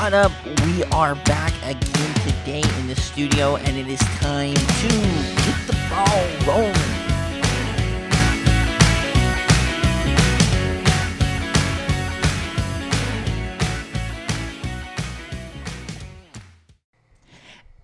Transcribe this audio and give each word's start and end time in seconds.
What 0.00 0.14
up? 0.14 0.32
We 0.64 0.82
are 0.84 1.14
back 1.14 1.52
again 1.62 2.14
today 2.24 2.62
in 2.78 2.86
the 2.86 2.96
studio, 2.96 3.56
and 3.56 3.76
it 3.76 3.86
is 3.86 3.98
time 3.98 4.54
to 4.54 4.88
get 4.88 5.66
the 5.66 5.76
ball 5.90 6.24
rolling. 6.48 6.74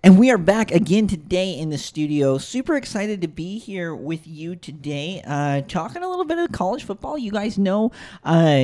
And 0.03 0.17
we 0.17 0.31
are 0.31 0.39
back 0.39 0.71
again 0.71 1.05
today 1.05 1.51
in 1.51 1.69
the 1.69 1.77
studio. 1.77 2.39
Super 2.39 2.75
excited 2.77 3.21
to 3.21 3.27
be 3.27 3.59
here 3.59 3.93
with 3.95 4.25
you 4.25 4.55
today, 4.55 5.21
uh, 5.23 5.61
talking 5.67 6.01
a 6.01 6.09
little 6.09 6.25
bit 6.25 6.39
of 6.39 6.51
college 6.51 6.83
football. 6.83 7.15
You 7.15 7.29
guys 7.29 7.59
know 7.59 7.91
uh, 8.23 8.63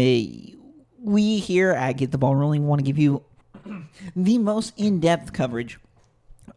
we 0.99 1.37
here 1.37 1.69
at 1.69 1.97
Get 1.97 2.09
the 2.09 2.17
Ball 2.17 2.35
Rolling 2.35 2.65
want 2.65 2.79
to 2.79 2.83
give 2.83 2.97
you 2.97 3.23
the 4.15 4.37
most 4.37 4.73
in-depth 4.77 5.33
coverage 5.33 5.79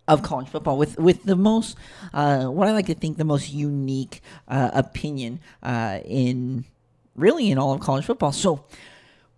of 0.08 0.22
college 0.22 0.48
football 0.48 0.78
with 0.78 0.98
with 0.98 1.24
the 1.24 1.36
most 1.36 1.76
uh, 2.12 2.44
what 2.44 2.68
I 2.68 2.72
like 2.72 2.86
to 2.86 2.94
think 2.94 3.18
the 3.18 3.24
most 3.24 3.52
unique 3.52 4.20
uh, 4.48 4.70
opinion 4.72 5.40
uh, 5.62 6.00
in 6.04 6.64
really 7.14 7.50
in 7.50 7.58
all 7.58 7.72
of 7.72 7.80
college 7.80 8.04
football. 8.04 8.32
So 8.32 8.64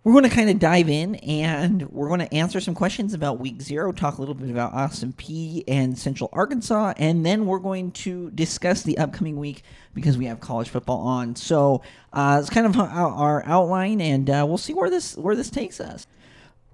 we're 0.03 0.13
going 0.13 0.23
to 0.23 0.35
kind 0.35 0.49
of 0.49 0.59
dive 0.59 0.89
in 0.89 1.15
and 1.15 1.89
we're 1.91 2.07
going 2.07 2.21
to 2.21 2.33
answer 2.33 2.61
some 2.61 2.73
questions 2.73 3.13
about 3.13 3.39
week 3.39 3.61
zero, 3.61 3.91
talk 3.91 4.17
a 4.17 4.21
little 4.21 4.33
bit 4.33 4.49
about 4.49 4.73
Austin 4.73 5.13
Peay 5.13 5.63
and 5.67 5.97
Central 5.97 6.29
Arkansas, 6.31 6.93
and 6.97 7.25
then 7.25 7.45
we're 7.45 7.59
going 7.59 7.91
to 7.91 8.31
discuss 8.31 8.81
the 8.83 8.97
upcoming 8.97 9.37
week 9.37 9.61
because 9.93 10.17
we 10.17 10.25
have 10.25 10.39
college 10.39 10.69
football 10.69 10.99
on. 10.99 11.35
So 11.35 11.81
uh, 12.13 12.37
it's 12.39 12.49
kind 12.49 12.65
of 12.65 12.77
our 12.77 13.45
outline, 13.45 13.99
and 13.99 14.29
uh, 14.29 14.45
we'll 14.47 14.57
see 14.57 14.73
where 14.73 14.89
this 14.89 15.17
where 15.17 15.35
this 15.35 15.49
takes 15.49 15.81
us. 15.81 16.07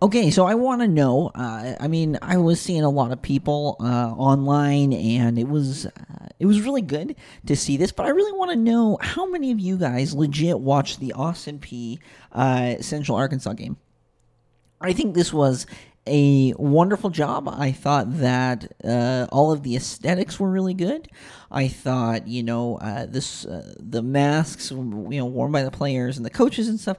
Okay, 0.05 0.29
so 0.29 0.45
I 0.45 0.53
want 0.53 0.81
to 0.81 0.87
know. 0.87 1.31
Uh, 1.33 1.73
I 1.79 1.87
mean, 1.87 2.19
I 2.21 2.37
was 2.37 2.61
seeing 2.61 2.83
a 2.83 2.89
lot 2.91 3.11
of 3.11 3.23
people 3.23 3.75
uh, 3.79 4.13
online, 4.15 4.93
and 4.93 5.39
it 5.39 5.47
was 5.47 5.87
uh, 5.87 6.27
it 6.37 6.45
was 6.45 6.61
really 6.61 6.83
good 6.83 7.15
to 7.47 7.55
see 7.55 7.75
this. 7.75 7.91
But 7.91 8.05
I 8.05 8.09
really 8.09 8.37
want 8.37 8.51
to 8.51 8.55
know 8.55 8.99
how 9.01 9.25
many 9.25 9.51
of 9.51 9.59
you 9.59 9.77
guys 9.77 10.13
legit 10.13 10.59
watched 10.59 10.99
the 10.99 11.13
Austin 11.13 11.57
Peay 11.57 11.97
uh, 12.33 12.75
Central 12.83 13.17
Arkansas 13.17 13.53
game. 13.53 13.77
I 14.79 14.93
think 14.93 15.15
this 15.15 15.33
was 15.33 15.65
a 16.05 16.53
wonderful 16.59 17.09
job. 17.09 17.49
I 17.49 17.71
thought 17.71 18.19
that 18.19 18.73
uh, 18.83 19.25
all 19.31 19.51
of 19.51 19.63
the 19.63 19.75
aesthetics 19.75 20.39
were 20.39 20.51
really 20.51 20.75
good. 20.75 21.09
I 21.49 21.67
thought, 21.67 22.27
you 22.27 22.43
know, 22.43 22.77
uh, 22.77 23.07
this 23.07 23.43
uh, 23.43 23.73
the 23.79 24.03
masks, 24.03 24.69
you 24.69 24.77
know, 24.77 25.25
worn 25.25 25.51
by 25.51 25.63
the 25.63 25.71
players 25.71 26.17
and 26.17 26.23
the 26.23 26.29
coaches 26.29 26.67
and 26.67 26.79
stuff. 26.79 26.97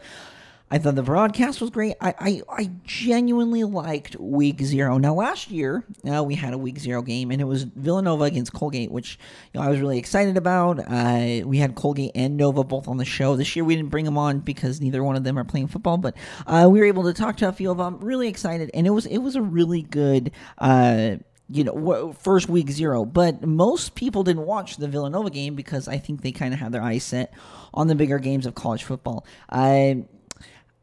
I 0.69 0.79
thought 0.79 0.97
the 0.97 1.03
broadcast 1.03 1.61
was 1.61 1.71
great. 1.71 1.95
I, 2.01 2.15
I, 2.19 2.43
I 2.49 2.71
genuinely 2.85 3.63
liked 3.63 4.17
week 4.19 4.61
zero. 4.63 4.99
Now, 4.99 5.15
last 5.15 5.49
year, 5.49 5.85
uh, 6.11 6.25
we 6.25 6.35
had 6.35 6.53
a 6.55 6.59
week 6.59 6.81
zero 6.81 7.03
game, 7.03 7.31
and 7.31 7.41
it 7.41 7.45
was 7.45 7.63
Villanova 7.63 8.25
against 8.25 8.53
Colgate, 8.53 8.91
which 8.91 9.17
you 9.55 9.61
know, 9.61 9.67
I 9.67 9.71
was 9.71 9.79
really 9.79 9.99
excited 9.99 10.37
about. 10.37 10.81
Uh, 10.81 11.47
we 11.47 11.59
had 11.59 11.77
Colgate 11.77 12.11
and 12.17 12.37
Nova 12.37 12.65
both 12.65 12.89
on 12.89 12.97
the 12.97 13.05
show. 13.05 13.37
This 13.37 13.55
year, 13.55 13.65
we 13.65 13.77
didn't 13.77 13.91
bring 13.91 14.05
them 14.05 14.19
on 14.19 14.41
because 14.41 14.81
neither 14.81 15.05
one 15.05 15.15
of 15.15 15.23
them 15.23 15.39
are 15.39 15.45
playing 15.45 15.69
football, 15.69 15.99
but 15.99 16.17
uh, 16.49 16.67
we 16.69 16.81
were 16.81 16.87
able 16.87 17.05
to 17.05 17.15
talk 17.15 17.37
to 17.37 17.49
a 17.49 17.53
few 17.53 17.71
of 17.71 17.79
them. 17.79 18.01
Really 18.01 18.27
excited, 18.27 18.71
and 18.75 18.89
it 18.89 18.91
was 18.91 19.07
it 19.07 19.19
was 19.19 19.37
a 19.37 19.43
really 19.43 19.83
good 19.83 20.33
uh, 20.59 21.17
you 21.49 21.63
know, 21.63 22.13
first 22.13 22.49
week 22.49 22.71
zero. 22.71 23.05
But 23.05 23.47
most 23.47 23.95
people 23.95 24.25
didn't 24.25 24.47
watch 24.47 24.79
the 24.79 24.89
Villanova 24.89 25.31
game 25.31 25.55
because 25.55 25.87
I 25.87 25.99
think 25.99 26.23
they 26.23 26.33
kind 26.33 26.53
of 26.53 26.59
had 26.59 26.73
their 26.73 26.83
eyes 26.83 27.05
set 27.05 27.33
on 27.73 27.87
the 27.87 27.95
bigger 27.95 28.19
games 28.19 28.47
of 28.47 28.55
college 28.55 28.83
football. 28.83 29.25
Uh, 29.49 29.95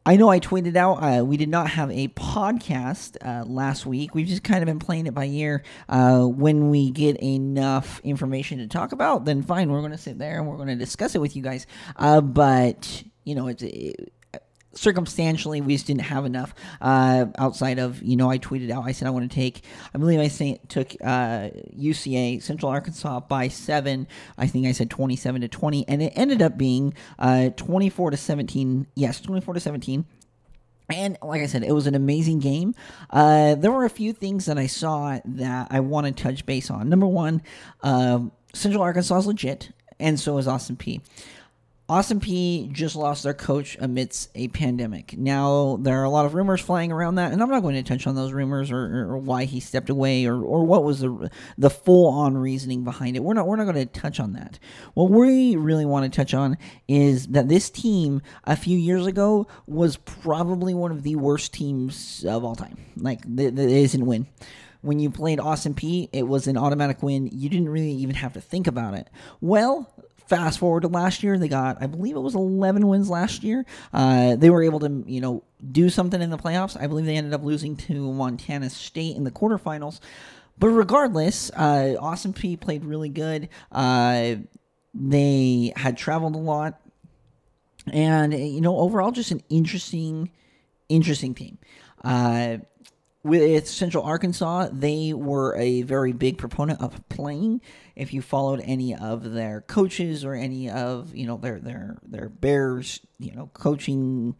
I 0.06 0.16
know 0.16 0.28
I 0.28 0.38
tweeted 0.38 0.76
out 0.76 0.96
uh, 0.96 1.24
we 1.24 1.38
did 1.38 1.48
not 1.48 1.70
have 1.70 1.90
a 1.90 2.08
podcast 2.08 3.16
uh, 3.24 3.44
last 3.46 3.86
week. 3.86 4.14
We've 4.14 4.26
just 4.26 4.44
kind 4.44 4.62
of 4.62 4.66
been 4.66 4.78
playing 4.78 5.06
it 5.06 5.14
by 5.14 5.24
ear. 5.24 5.62
Uh, 5.88 6.24
when 6.24 6.68
we 6.68 6.90
get 6.90 7.22
enough 7.22 8.00
information 8.04 8.58
to 8.58 8.66
talk 8.66 8.92
about, 8.92 9.24
then 9.24 9.42
fine, 9.42 9.70
we're 9.70 9.80
going 9.80 9.92
to 9.92 9.98
sit 9.98 10.18
there 10.18 10.38
and 10.38 10.46
we're 10.46 10.56
going 10.56 10.68
to 10.68 10.76
discuss 10.76 11.14
it 11.14 11.22
with 11.22 11.34
you 11.36 11.42
guys. 11.42 11.66
Uh, 11.96 12.20
but 12.20 13.02
you 13.24 13.34
know, 13.34 13.46
it's 13.46 13.62
it, 13.62 14.12
circumstantially 14.74 15.60
we 15.60 15.74
just 15.74 15.86
didn't 15.86 16.02
have 16.02 16.24
enough 16.24 16.54
uh, 16.80 17.26
outside 17.38 17.78
of 17.78 18.02
you 18.02 18.16
know 18.16 18.30
i 18.30 18.38
tweeted 18.38 18.70
out 18.70 18.84
i 18.84 18.92
said 18.92 19.06
i 19.06 19.10
want 19.10 19.28
to 19.28 19.34
take 19.34 19.62
i 19.94 19.98
believe 19.98 20.20
i 20.20 20.28
say, 20.28 20.60
took 20.68 20.94
uh, 21.02 21.48
uca 21.76 22.40
central 22.40 22.70
arkansas 22.70 23.20
by 23.20 23.48
seven 23.48 24.06
i 24.38 24.46
think 24.46 24.66
i 24.66 24.72
said 24.72 24.90
27 24.90 25.40
to 25.42 25.48
20 25.48 25.88
and 25.88 26.02
it 26.02 26.12
ended 26.16 26.42
up 26.42 26.58
being 26.58 26.94
uh, 27.18 27.50
24 27.50 28.10
to 28.10 28.16
17 28.16 28.86
yes 28.94 29.20
24 29.20 29.54
to 29.54 29.60
17 29.60 30.04
and 30.90 31.16
like 31.22 31.40
I 31.40 31.46
said, 31.46 31.62
it 31.62 31.72
was 31.72 31.86
an 31.86 31.94
amazing 31.94 32.40
game. 32.40 32.74
Uh, 33.08 33.54
there 33.54 33.72
were 33.72 33.84
a 33.84 33.90
few 33.90 34.12
things 34.12 34.46
that 34.46 34.58
I 34.58 34.66
saw 34.66 35.18
that 35.24 35.68
I 35.70 35.80
want 35.80 36.06
to 36.06 36.12
touch 36.22 36.44
base 36.44 36.70
on. 36.70 36.90
Number 36.90 37.06
one, 37.06 37.42
uh, 37.82 38.20
Central 38.52 38.82
Arkansas 38.82 39.16
is 39.18 39.26
legit, 39.26 39.70
and 39.98 40.20
so 40.20 40.36
is 40.38 40.46
Austin 40.46 40.76
Peay. 40.76 41.00
Austin 41.86 42.18
Peay 42.18 42.72
just 42.72 42.96
lost 42.96 43.24
their 43.24 43.34
coach 43.34 43.76
amidst 43.78 44.30
a 44.34 44.48
pandemic. 44.48 45.18
Now, 45.18 45.76
there 45.82 46.00
are 46.00 46.04
a 46.04 46.10
lot 46.10 46.24
of 46.24 46.32
rumors 46.32 46.62
flying 46.62 46.90
around 46.90 47.16
that, 47.16 47.30
and 47.30 47.42
I'm 47.42 47.50
not 47.50 47.60
going 47.60 47.74
to 47.74 47.82
touch 47.82 48.06
on 48.06 48.14
those 48.14 48.32
rumors 48.32 48.70
or, 48.70 49.10
or 49.10 49.18
why 49.18 49.44
he 49.44 49.60
stepped 49.60 49.90
away 49.90 50.24
or, 50.24 50.42
or 50.42 50.64
what 50.64 50.82
was 50.82 51.00
the, 51.00 51.30
the 51.58 51.68
full 51.68 52.08
on 52.08 52.38
reasoning 52.38 52.84
behind 52.84 53.16
it. 53.16 53.20
We're 53.22 53.34
not, 53.34 53.46
we're 53.46 53.56
not 53.56 53.64
going 53.64 53.86
to 53.86 54.00
touch 54.00 54.18
on 54.18 54.32
that. 54.32 54.58
What 54.94 55.10
we 55.10 55.56
really 55.56 55.84
want 55.84 56.10
to 56.10 56.16
touch 56.16 56.32
on 56.32 56.56
is 56.88 57.26
that 57.28 57.50
this 57.50 57.68
team 57.68 58.22
a 58.44 58.56
few 58.56 58.78
years 58.78 59.04
ago 59.04 59.46
was 59.66 59.98
probably 59.98 60.72
one 60.72 60.90
of 60.90 61.02
the 61.02 61.16
worst 61.16 61.52
teams 61.52 62.24
of 62.26 62.44
all 62.44 62.56
time. 62.56 62.78
Like, 62.96 63.20
that 63.36 63.58
isn't 63.58 64.06
win 64.06 64.26
when 64.84 64.98
you 64.98 65.10
played 65.10 65.40
Austin 65.40 65.74
Peay, 65.74 66.10
it 66.12 66.24
was 66.24 66.46
an 66.46 66.58
automatic 66.58 67.02
win. 67.02 67.30
You 67.32 67.48
didn't 67.48 67.70
really 67.70 67.92
even 67.92 68.14
have 68.16 68.34
to 68.34 68.40
think 68.40 68.66
about 68.66 68.94
it. 68.94 69.08
Well, 69.40 69.90
fast 70.26 70.58
forward 70.58 70.82
to 70.82 70.88
last 70.88 71.22
year, 71.22 71.38
they 71.38 71.48
got, 71.48 71.82
I 71.82 71.86
believe 71.86 72.16
it 72.16 72.20
was 72.20 72.34
11 72.34 72.86
wins 72.86 73.08
last 73.08 73.42
year. 73.42 73.64
Uh, 73.92 74.36
they 74.36 74.50
were 74.50 74.62
able 74.62 74.80
to, 74.80 75.02
you 75.06 75.20
know, 75.20 75.42
do 75.72 75.88
something 75.88 76.20
in 76.20 76.28
the 76.28 76.36
playoffs. 76.36 76.78
I 76.80 76.86
believe 76.86 77.06
they 77.06 77.16
ended 77.16 77.32
up 77.32 77.42
losing 77.42 77.76
to 77.76 78.12
Montana 78.12 78.68
State 78.68 79.16
in 79.16 79.24
the 79.24 79.30
quarterfinals. 79.30 80.00
But 80.58 80.68
regardless, 80.68 81.50
uh, 81.50 81.96
Austin 81.98 82.34
Peay 82.34 82.60
played 82.60 82.84
really 82.84 83.08
good. 83.08 83.48
Uh, 83.72 84.36
they 84.92 85.72
had 85.76 85.96
traveled 85.96 86.34
a 86.34 86.38
lot. 86.38 86.78
And, 87.90 88.34
you 88.34 88.60
know, 88.60 88.76
overall, 88.78 89.10
just 89.12 89.30
an 89.30 89.42
interesting, 89.48 90.30
interesting 90.88 91.34
team. 91.34 91.58
Uh, 92.02 92.58
with 93.24 93.66
Central 93.66 94.04
Arkansas, 94.04 94.68
they 94.70 95.14
were 95.14 95.56
a 95.56 95.82
very 95.82 96.12
big 96.12 96.36
proponent 96.36 96.80
of 96.82 97.08
playing. 97.08 97.62
If 97.96 98.12
you 98.12 98.20
followed 98.20 98.60
any 98.62 98.94
of 98.94 99.32
their 99.32 99.62
coaches 99.62 100.24
or 100.24 100.34
any 100.34 100.68
of 100.68 101.14
you 101.16 101.26
know 101.26 101.38
their 101.38 101.58
their 101.58 101.96
their 102.06 102.28
Bears, 102.28 103.00
you 103.18 103.34
know, 103.34 103.50
coaching, 103.54 104.36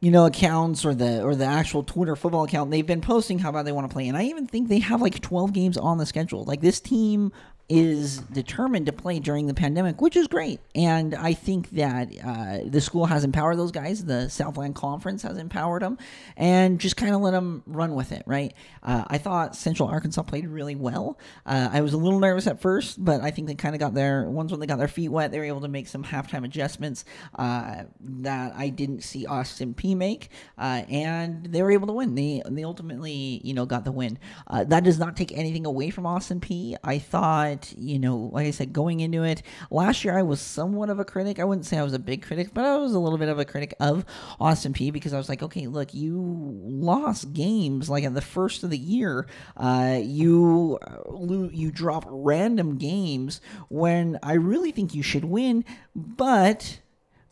you 0.00 0.10
know, 0.10 0.26
accounts 0.26 0.84
or 0.84 0.92
the 0.92 1.22
or 1.22 1.36
the 1.36 1.44
actual 1.44 1.84
Twitter 1.84 2.16
football 2.16 2.44
account, 2.44 2.72
they've 2.72 2.86
been 2.86 3.00
posting 3.00 3.38
how 3.38 3.52
bad 3.52 3.64
they 3.64 3.72
want 3.72 3.88
to 3.88 3.94
play. 3.94 4.08
And 4.08 4.16
I 4.16 4.24
even 4.24 4.48
think 4.48 4.68
they 4.68 4.80
have 4.80 5.00
like 5.00 5.20
twelve 5.20 5.52
games 5.52 5.78
on 5.78 5.98
the 5.98 6.06
schedule. 6.06 6.44
Like 6.44 6.60
this 6.60 6.80
team 6.80 7.32
is 7.68 8.18
determined 8.18 8.86
to 8.86 8.92
play 8.92 9.18
during 9.18 9.46
the 9.46 9.54
pandemic, 9.54 10.00
which 10.00 10.16
is 10.16 10.28
great. 10.28 10.60
And 10.74 11.14
I 11.14 11.32
think 11.34 11.70
that 11.70 12.08
uh, 12.24 12.58
the 12.64 12.80
school 12.80 13.06
has 13.06 13.24
empowered 13.24 13.58
those 13.58 13.72
guys. 13.72 14.04
The 14.04 14.28
Southland 14.28 14.76
Conference 14.76 15.22
has 15.22 15.36
empowered 15.36 15.82
them, 15.82 15.98
and 16.36 16.78
just 16.78 16.96
kind 16.96 17.14
of 17.14 17.20
let 17.20 17.32
them 17.32 17.64
run 17.66 17.94
with 17.94 18.12
it, 18.12 18.22
right? 18.26 18.54
Uh, 18.82 19.04
I 19.08 19.18
thought 19.18 19.56
Central 19.56 19.88
Arkansas 19.88 20.22
played 20.22 20.46
really 20.46 20.76
well. 20.76 21.18
Uh, 21.44 21.68
I 21.72 21.80
was 21.80 21.92
a 21.92 21.96
little 21.96 22.20
nervous 22.20 22.46
at 22.46 22.60
first, 22.60 23.04
but 23.04 23.20
I 23.20 23.30
think 23.32 23.48
they 23.48 23.54
kind 23.54 23.74
of 23.74 23.80
got 23.80 23.94
their 23.94 24.28
once 24.30 24.52
when 24.52 24.60
they 24.60 24.66
got 24.66 24.78
their 24.78 24.86
feet 24.86 25.08
wet, 25.08 25.32
they 25.32 25.38
were 25.38 25.44
able 25.44 25.62
to 25.62 25.68
make 25.68 25.88
some 25.88 26.04
halftime 26.04 26.44
adjustments 26.44 27.04
uh, 27.36 27.84
that 28.00 28.54
I 28.56 28.68
didn't 28.68 29.02
see 29.02 29.26
Austin 29.26 29.74
Peay 29.74 29.96
make, 29.96 30.30
uh, 30.56 30.82
and 30.88 31.46
they 31.46 31.62
were 31.62 31.72
able 31.72 31.88
to 31.88 31.92
win. 31.94 32.14
They 32.14 32.42
they 32.48 32.62
ultimately 32.64 33.40
you 33.42 33.54
know 33.54 33.66
got 33.66 33.84
the 33.84 33.92
win. 33.92 34.18
Uh, 34.46 34.64
that 34.64 34.84
does 34.84 34.98
not 34.98 35.16
take 35.16 35.36
anything 35.36 35.66
away 35.66 35.90
from 35.90 36.06
Austin 36.06 36.40
Peay. 36.40 36.76
I 36.84 36.98
thought 36.98 37.55
you 37.76 37.98
know, 37.98 38.30
like 38.32 38.46
I 38.46 38.50
said, 38.50 38.72
going 38.72 39.00
into 39.00 39.22
it, 39.22 39.42
last 39.70 40.04
year 40.04 40.16
I 40.18 40.22
was 40.22 40.40
somewhat 40.40 40.90
of 40.90 40.98
a 40.98 41.04
critic. 41.04 41.38
I 41.38 41.44
wouldn't 41.44 41.66
say 41.66 41.78
I 41.78 41.82
was 41.82 41.92
a 41.92 41.98
big 41.98 42.22
critic, 42.22 42.50
but 42.52 42.64
I 42.64 42.76
was 42.76 42.92
a 42.92 42.98
little 42.98 43.18
bit 43.18 43.28
of 43.28 43.38
a 43.38 43.44
critic 43.44 43.74
of 43.80 44.04
Austin 44.40 44.72
Peay 44.72 44.92
because 44.92 45.12
I 45.12 45.18
was 45.18 45.28
like, 45.28 45.42
okay, 45.42 45.66
look, 45.66 45.94
you 45.94 46.20
lost 46.64 47.32
games 47.32 47.88
like 47.88 48.04
in 48.04 48.14
the 48.14 48.20
first 48.20 48.64
of 48.64 48.70
the 48.70 48.78
year. 48.78 49.26
Uh, 49.56 49.98
you 50.02 50.78
uh, 50.82 51.48
you 51.52 51.70
drop 51.70 52.04
random 52.08 52.76
games 52.76 53.40
when 53.68 54.18
I 54.22 54.34
really 54.34 54.72
think 54.72 54.94
you 54.94 55.02
should 55.02 55.24
win, 55.24 55.64
but. 55.94 56.80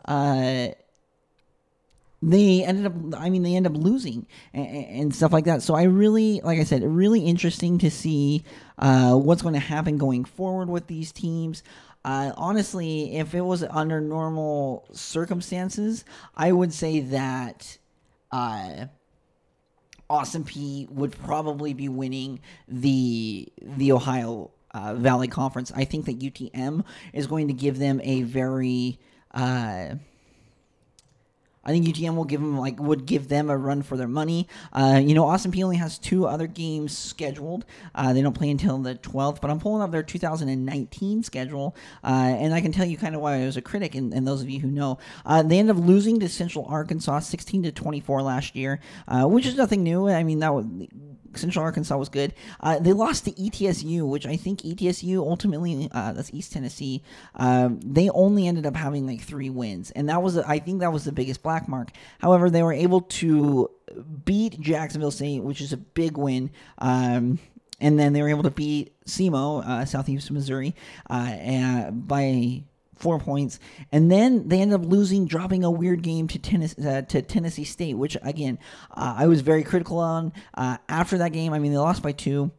Uh, 0.07 0.69
they 2.31 2.65
ended 2.65 2.87
up 2.87 3.21
i 3.21 3.29
mean 3.29 3.43
they 3.43 3.55
end 3.55 3.67
up 3.67 3.77
losing 3.77 4.27
and, 4.53 4.87
and, 4.87 5.15
stuff 5.15 5.33
like 5.33 5.45
that 5.45 5.63
so 5.63 5.75
i 5.75 5.83
really 5.83 6.41
like 6.43 6.59
i 6.59 6.65
said 6.65 6.83
really 6.83 7.21
interesting 7.21 7.79
to 7.79 7.91
see 7.91 8.43
uh, 8.79 9.15
what's 9.15 9.43
going 9.43 9.55
to 9.55 9.61
happen 9.61 9.99
going 9.99 10.25
forward 10.25 10.69
with 10.69 10.87
these 10.87 11.13
teams 11.13 11.63
uh, 12.05 12.33
honestly 12.37 13.17
if 13.17 13.35
it 13.35 13.43
was 13.43 13.63
under 13.65 14.01
normal 14.01 14.87
circumstances 14.93 16.05
i 16.37 16.51
would 16.51 16.73
say 16.73 17.01
that 17.01 17.79
uh, 18.33 18.87
Peay 20.11 20.91
would 20.91 21.13
probably 21.13 21.75
be 21.75 21.89
winning 21.89 22.41
the 22.69 23.49
the 23.61 23.93
Ohio 23.93 24.51
uh, 24.73 24.95
Valley 24.95 25.29
Conference. 25.29 25.73
I 25.75 25.85
think 25.85 26.07
that 26.07 26.19
UTM 26.19 26.85
is 27.13 27.27
going 27.27 27.49
to 27.49 27.55
give 27.55 27.79
them 27.79 28.01
a 28.03 28.23
very 28.23 28.99
uh, 29.33 29.95
I 31.65 31.71
think 31.71 31.87
UTM 31.87 32.15
will 32.15 32.25
give 32.25 32.41
them 32.41 32.59
like 32.59 32.79
would 32.79 33.07
give 33.07 33.29
them 33.29 33.51
a 33.51 33.57
run 33.57 33.83
for 33.83 33.97
their 33.97 34.09
money. 34.09 34.49
Uh, 34.73 35.01
you 35.03 35.15
know, 35.15 35.27
Austin 35.27 35.53
Peay 35.53 35.65
only 35.65 35.77
has 35.77 35.99
two 35.99 36.27
other 36.27 36.47
games 36.47 36.97
scheduled. 36.97 37.65
Uh, 37.95 38.13
they 38.13 38.23
don't 38.23 38.35
play 38.35 38.51
until 38.51 38.79
the 38.79 38.95
12th, 38.97 39.41
but 39.41 39.51
I'm 39.51 39.61
pulling 39.61 39.83
up 39.83 39.91
their 39.91 40.03
2019 40.03 41.23
schedule, 41.23 41.75
uh, 42.03 42.07
and 42.07 42.55
I 42.55 42.61
can 42.61 42.73
tell 42.73 42.87
you 42.87 42.97
kind 42.97 43.15
of 43.15 43.21
why 43.21 43.43
I 43.43 43.47
was 43.47 43.57
a 43.57 43.63
critic. 43.63 43.95
And, 43.95 44.13
and 44.13 44.27
those 44.27 44.43
of 44.43 44.51
you 44.51 44.61
who 44.61 44.71
know, 44.71 44.99
uh, 45.25 45.43
they 45.43 45.59
ended 45.59 45.77
up 45.77 45.83
losing 45.83 46.21
to 46.21 46.29
Central 46.29 46.67
Arkansas 46.67 47.21
16 47.21 47.65
to 47.65 47.73
24 47.73 48.23
last 48.23 48.55
year, 48.55 48.81
uh, 49.09 49.25
which 49.25 49.47
is 49.47 49.57
nothing 49.57 49.83
new. 49.83 50.09
I 50.09 50.23
mean, 50.23 50.41
that 50.41 50.55
was 50.55 50.67
Central 51.39 51.65
Arkansas 51.65 51.97
was 51.97 52.09
good. 52.09 52.35
Uh, 52.61 52.79
they 52.79 52.93
lost 52.93 53.25
to 53.25 53.33
ETSU, 53.33 54.07
which 54.09 54.27
I 54.27 54.37
think 54.37 54.61
ETSU 54.61 55.19
ultimately 55.19 55.89
uh, 55.93 56.13
that's 56.13 56.33
East 56.33 56.53
Tennessee. 56.53 57.03
Um, 57.37 57.81
they 57.81 58.11
only 58.11 58.47
ended 58.47 58.67
up 58.67 58.77
having 58.77 59.07
like 59.07 59.21
three 59.21 59.51
wins, 59.51 59.91
and 59.93 60.09
that 60.09 60.23
was 60.23 60.39
I 60.39 60.59
think 60.59 60.81
that 60.81 60.93
was 60.93 61.05
the 61.05 61.13
biggest 61.13 61.43
black 61.43 61.69
mark. 61.69 61.91
However, 62.19 62.51
they 62.51 62.63
were 62.63 62.73
able 62.73 63.03
to 63.03 63.71
beat 64.25 64.61
Jacksonville 64.61 65.11
State, 65.11 65.43
which 65.43 65.61
is 65.61 65.73
a 65.73 65.77
big 65.77 66.17
win. 66.17 66.51
Um, 66.79 67.39
and 67.81 67.99
then 67.99 68.13
they 68.13 68.23
were 68.23 68.29
able 68.29 68.45
to 68.45 68.51
beat 68.51 68.95
SEMO, 69.05 69.65
uh, 69.67 69.85
Southeast 69.85 70.31
Missouri, 70.31 70.75
uh, 71.11 71.91
by 71.91 72.63
four 72.97 73.19
points, 73.19 73.59
and 73.93 74.11
then 74.11 74.49
they 74.49 74.61
ended 74.61 74.81
up 74.81 74.87
losing, 74.87 75.27
dropping 75.27 75.65
a 75.65 75.71
weird 75.71 76.03
game 76.03 76.29
to 76.29 76.39
Tennessee, 76.39 76.87
uh, 76.87 77.03
to 77.03 77.23
Tennessee 77.23 77.65
State, 77.65 77.95
which 77.95 78.17
again 78.23 78.59
uh, 78.91 79.15
I 79.19 79.27
was 79.27 79.41
very 79.41 79.63
critical 79.63 79.99
on. 79.99 80.33
Uh, 80.55 80.79
after 80.89 81.19
that 81.19 81.33
game, 81.33 81.53
I 81.53 81.59
mean 81.59 81.73
they 81.73 81.79
lost 81.79 82.03
by 82.03 82.13
two. 82.13 82.51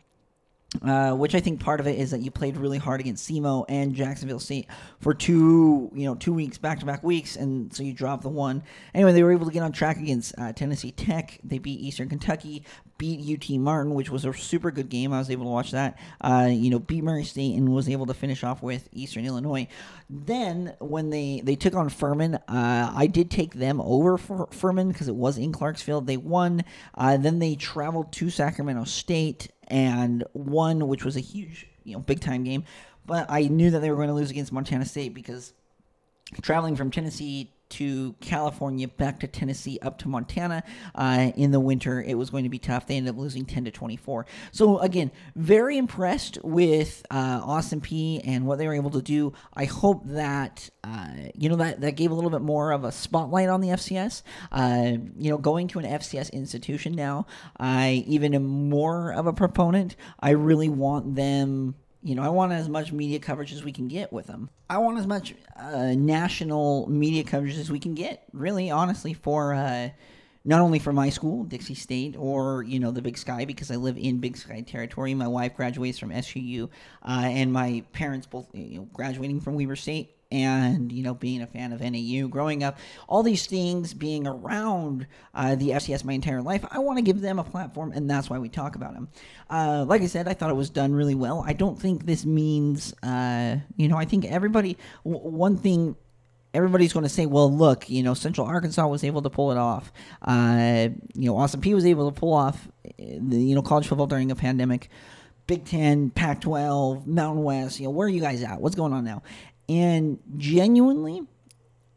Uh, 0.81 1.13
which 1.13 1.35
I 1.35 1.39
think 1.39 1.59
part 1.59 1.79
of 1.79 1.87
it 1.87 1.97
is 1.97 2.11
that 2.11 2.21
you 2.21 2.31
played 2.31 2.57
really 2.57 2.77
hard 2.77 2.99
against 2.99 3.29
SEMO 3.29 3.65
and 3.69 3.93
Jacksonville 3.93 4.39
State 4.39 4.67
for 4.99 5.13
two, 5.13 5.89
you 5.93 6.05
know, 6.05 6.15
two 6.15 6.33
weeks 6.33 6.57
back 6.57 6.79
to 6.79 6.85
back 6.85 7.03
weeks, 7.03 7.35
and 7.35 7.73
so 7.73 7.83
you 7.83 7.93
dropped 7.93 8.23
the 8.23 8.29
one. 8.29 8.63
Anyway, 8.93 9.11
they 9.13 9.23
were 9.23 9.31
able 9.31 9.45
to 9.45 9.51
get 9.51 9.63
on 9.63 9.71
track 9.71 9.97
against 9.97 10.33
uh, 10.37 10.53
Tennessee 10.53 10.91
Tech. 10.91 11.39
They 11.43 11.57
beat 11.59 11.79
Eastern 11.79 12.09
Kentucky, 12.09 12.63
beat 12.97 13.51
UT 13.51 13.57
Martin, 13.59 13.93
which 13.93 14.09
was 14.09 14.25
a 14.25 14.33
super 14.33 14.71
good 14.71 14.89
game. 14.89 15.13
I 15.13 15.19
was 15.19 15.29
able 15.29 15.45
to 15.45 15.49
watch 15.49 15.71
that. 15.71 15.99
Uh, 16.21 16.47
you 16.51 16.69
know, 16.69 16.79
beat 16.79 17.03
Murray 17.03 17.23
State 17.23 17.55
and 17.55 17.73
was 17.73 17.89
able 17.89 18.05
to 18.05 18.13
finish 18.13 18.43
off 18.43 18.63
with 18.63 18.87
Eastern 18.91 19.25
Illinois. 19.25 19.67
Then 20.09 20.75
when 20.79 21.09
they 21.09 21.41
they 21.43 21.55
took 21.55 21.73
on 21.75 21.89
Furman, 21.89 22.35
uh, 22.35 22.93
I 22.95 23.07
did 23.07 23.31
take 23.31 23.53
them 23.55 23.81
over 23.81 24.17
for 24.17 24.47
Furman 24.51 24.89
because 24.89 25.07
it 25.07 25.15
was 25.15 25.37
in 25.37 25.51
Clarksville. 25.51 26.01
They 26.01 26.17
won. 26.17 26.63
Uh, 26.93 27.17
then 27.17 27.39
they 27.39 27.55
traveled 27.55 28.11
to 28.13 28.29
Sacramento 28.29 28.83
State 28.85 29.49
and 29.67 30.23
one 30.33 30.87
which 30.87 31.03
was 31.03 31.15
a 31.15 31.21
huge, 31.21 31.67
you 31.83 31.93
know, 31.93 31.99
big 31.99 32.19
time 32.19 32.43
game. 32.43 32.63
But 33.05 33.27
I 33.29 33.43
knew 33.43 33.69
that 33.71 33.79
they 33.79 33.89
were 33.89 33.97
going 33.97 34.07
to 34.07 34.13
lose 34.13 34.31
against 34.31 34.51
Montana 34.51 34.85
State 34.85 35.13
because 35.13 35.53
traveling 36.41 36.75
from 36.75 36.91
Tennessee 36.91 37.51
to 37.69 38.13
California, 38.21 38.87
back 38.87 39.19
to 39.21 39.27
Tennessee, 39.27 39.79
up 39.81 39.97
to 39.99 40.07
Montana 40.07 40.63
uh, 40.93 41.31
in 41.35 41.51
the 41.51 41.59
winter. 41.59 42.01
It 42.01 42.15
was 42.15 42.29
going 42.29 42.43
to 42.43 42.49
be 42.49 42.59
tough. 42.59 42.87
They 42.87 42.97
ended 42.97 43.13
up 43.13 43.19
losing 43.19 43.45
10 43.45 43.65
to 43.65 43.71
24. 43.71 44.25
So, 44.51 44.79
again, 44.79 45.11
very 45.35 45.77
impressed 45.77 46.37
with 46.43 47.05
uh, 47.11 47.41
Austin 47.43 47.81
Peay 47.81 48.21
and 48.23 48.45
what 48.45 48.57
they 48.57 48.67
were 48.67 48.73
able 48.73 48.91
to 48.91 49.01
do. 49.01 49.33
I 49.53 49.65
hope 49.65 50.03
that, 50.05 50.69
uh, 50.83 51.07
you 51.33 51.49
know, 51.49 51.57
that, 51.57 51.81
that 51.81 51.95
gave 51.95 52.11
a 52.11 52.13
little 52.13 52.29
bit 52.29 52.41
more 52.41 52.71
of 52.71 52.83
a 52.83 52.91
spotlight 52.91 53.49
on 53.49 53.61
the 53.61 53.69
FCS. 53.69 54.21
Uh, 54.51 54.97
you 55.17 55.29
know, 55.29 55.37
going 55.37 55.67
to 55.69 55.79
an 55.79 55.85
FCS 55.85 56.31
institution 56.31 56.93
now, 56.93 57.25
I 57.59 58.03
even 58.07 58.33
am 58.33 58.45
more 58.45 59.11
of 59.13 59.27
a 59.27 59.33
proponent. 59.33 59.95
I 60.19 60.31
really 60.31 60.69
want 60.69 61.15
them 61.15 61.75
you 62.05 62.13
know, 62.13 62.21
I 62.21 62.29
want 62.29 62.51
as 62.51 62.69
much 62.69 62.91
media 62.91 63.17
coverage 63.17 63.51
as 63.51 63.63
we 63.63 63.71
can 63.71 63.87
get 63.87 64.13
with 64.13 64.27
them. 64.27 64.51
I 64.69 64.77
want 64.77 64.99
as 64.99 65.07
much 65.07 65.33
uh, 65.59 65.95
national 65.95 66.87
media 66.87 67.23
coverage 67.23 67.57
as 67.57 67.71
we 67.71 67.79
can 67.79 67.95
get, 67.95 68.25
really, 68.31 68.69
honestly, 68.69 69.13
for 69.15 69.55
uh, 69.55 69.89
not 70.43 70.61
only 70.61 70.77
for 70.77 70.93
my 70.93 71.09
school, 71.09 71.45
Dixie 71.45 71.73
State, 71.73 72.15
or, 72.15 72.61
you 72.61 72.79
know, 72.79 72.91
the 72.91 73.01
Big 73.01 73.17
Sky, 73.17 73.45
because 73.45 73.71
I 73.71 73.77
live 73.77 73.97
in 73.97 74.19
Big 74.19 74.37
Sky 74.37 74.61
territory. 74.61 75.15
My 75.15 75.27
wife 75.27 75.55
graduates 75.55 75.97
from 75.97 76.11
SUU, 76.11 76.69
uh, 77.01 77.23
and 77.25 77.51
my 77.51 77.83
parents 77.91 78.27
both 78.27 78.53
you 78.53 78.77
know, 78.77 78.87
graduating 78.93 79.41
from 79.41 79.55
Weber 79.55 79.75
State 79.75 80.11
and 80.35 80.91
you 80.91 81.01
know 81.01 81.13
being 81.13 81.41
a 81.41 81.47
fan 81.47 81.71
of 81.71 81.79
NAU 81.79 82.27
growing 82.27 82.63
up 82.63 82.77
all 83.07 83.23
these 83.23 83.45
things 83.45 83.93
being 83.93 84.27
around 84.27 85.07
uh, 85.33 85.55
the 85.55 85.69
FCS 85.69 86.03
my 86.03 86.13
entire 86.13 86.41
life 86.41 86.65
I 86.69 86.79
want 86.79 86.97
to 86.97 87.03
give 87.03 87.21
them 87.21 87.39
a 87.39 87.43
platform 87.43 87.93
and 87.93 88.09
that's 88.09 88.29
why 88.29 88.37
we 88.37 88.49
talk 88.49 88.75
about 88.75 88.93
them 88.93 89.07
uh, 89.49 89.85
like 89.87 90.01
I 90.01 90.07
said 90.07 90.27
I 90.27 90.33
thought 90.33 90.49
it 90.49 90.55
was 90.55 90.69
done 90.69 90.93
really 90.93 91.15
well 91.15 91.43
I 91.47 91.53
don't 91.53 91.79
think 91.79 92.05
this 92.05 92.25
means 92.25 92.93
uh, 93.01 93.57
you 93.77 93.87
know 93.87 93.97
I 93.97 94.05
think 94.05 94.25
everybody 94.25 94.77
w- 95.05 95.29
one 95.29 95.57
thing 95.57 95.95
everybody's 96.53 96.93
going 96.93 97.03
to 97.03 97.09
say, 97.09 97.25
well, 97.25 97.53
look, 97.53 97.89
you 97.89 98.01
know, 98.01 98.13
Central 98.13 98.47
Arkansas 98.47 98.87
was 98.87 99.03
able 99.03 99.21
to 99.21 99.29
pull 99.29 99.51
it 99.51 99.57
off. 99.57 99.91
Uh, 100.21 100.87
you 101.13 101.25
know, 101.25 101.35
Austin 101.35 101.59
Peay 101.59 101.73
was 101.73 101.85
able 101.85 102.09
to 102.09 102.17
pull 102.17 102.33
off, 102.33 102.69
uh, 102.85 102.91
the, 102.97 103.37
you 103.37 103.53
know, 103.55 103.61
college 103.61 103.87
football 103.87 104.07
during 104.07 104.31
a 104.31 104.35
pandemic. 104.37 104.89
Big 105.47 105.63
Ten, 105.65 106.09
Pac 106.09 106.41
12, 106.41 107.05
Mountain 107.05 107.43
West, 107.43 107.79
you 107.79 107.85
know, 107.85 107.91
where 107.91 108.07
are 108.07 108.09
you 108.09 108.21
guys 108.21 108.41
at? 108.41 108.59
What's 108.59 108.75
going 108.75 108.93
on 108.93 109.03
now? 109.03 109.21
And 109.67 110.19
genuinely, 110.37 111.23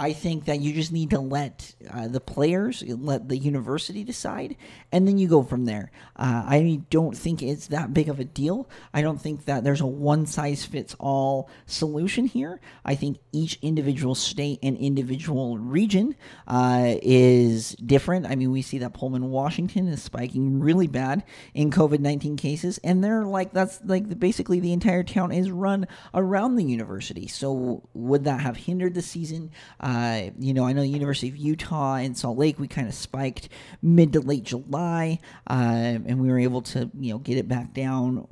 I 0.00 0.12
think 0.12 0.44
that 0.44 0.60
you 0.60 0.72
just 0.72 0.92
need 0.92 1.10
to 1.10 1.18
let 1.18 1.74
uh, 1.90 2.06
the 2.06 2.20
players, 2.20 2.84
let 2.86 3.28
the 3.28 3.36
university 3.36 4.04
decide, 4.04 4.56
and 4.92 5.08
then 5.08 5.18
you 5.18 5.26
go 5.26 5.42
from 5.42 5.64
there. 5.64 5.90
Uh, 6.14 6.44
I 6.46 6.82
don't 6.88 7.16
think 7.16 7.42
it's 7.42 7.66
that 7.68 7.92
big 7.92 8.08
of 8.08 8.20
a 8.20 8.24
deal. 8.24 8.68
I 8.94 9.02
don't 9.02 9.20
think 9.20 9.46
that 9.46 9.64
there's 9.64 9.80
a 9.80 9.86
one 9.86 10.26
size 10.26 10.64
fits 10.64 10.94
all 11.00 11.50
solution 11.66 12.26
here. 12.26 12.60
I 12.84 12.94
think 12.94 13.18
each 13.32 13.58
individual 13.60 14.14
state 14.14 14.60
and 14.62 14.76
individual 14.76 15.58
region 15.58 16.14
uh, 16.46 16.94
is 17.02 17.72
different. 17.72 18.26
I 18.26 18.36
mean, 18.36 18.52
we 18.52 18.62
see 18.62 18.78
that 18.78 18.94
Pullman, 18.94 19.30
Washington 19.30 19.88
is 19.88 20.00
spiking 20.00 20.60
really 20.60 20.86
bad 20.86 21.24
in 21.54 21.72
COVID 21.72 21.98
19 21.98 22.36
cases, 22.36 22.78
and 22.84 23.02
they're 23.02 23.24
like, 23.24 23.52
that's 23.52 23.80
like 23.84 24.20
basically 24.20 24.60
the 24.60 24.72
entire 24.72 25.02
town 25.02 25.32
is 25.32 25.50
run 25.50 25.88
around 26.14 26.54
the 26.54 26.64
university. 26.64 27.26
So, 27.26 27.82
would 27.94 28.22
that 28.24 28.42
have 28.42 28.56
hindered 28.56 28.94
the 28.94 29.02
season? 29.02 29.50
Uh, 29.88 30.32
you 30.38 30.52
know, 30.52 30.66
I 30.66 30.74
know 30.74 30.82
the 30.82 30.88
University 30.88 31.28
of 31.28 31.36
Utah 31.38 31.94
and 31.94 32.14
Salt 32.14 32.36
Lake, 32.36 32.58
we 32.58 32.68
kind 32.68 32.86
of 32.86 32.92
spiked 32.92 33.48
mid 33.80 34.12
to 34.12 34.20
late 34.20 34.44
July, 34.44 35.18
uh, 35.48 35.54
and 36.04 36.20
we 36.20 36.28
were 36.28 36.38
able 36.38 36.60
to, 36.60 36.90
you 37.00 37.14
know, 37.14 37.18
get 37.18 37.38
it 37.38 37.48
back 37.48 37.72
down 37.72 38.26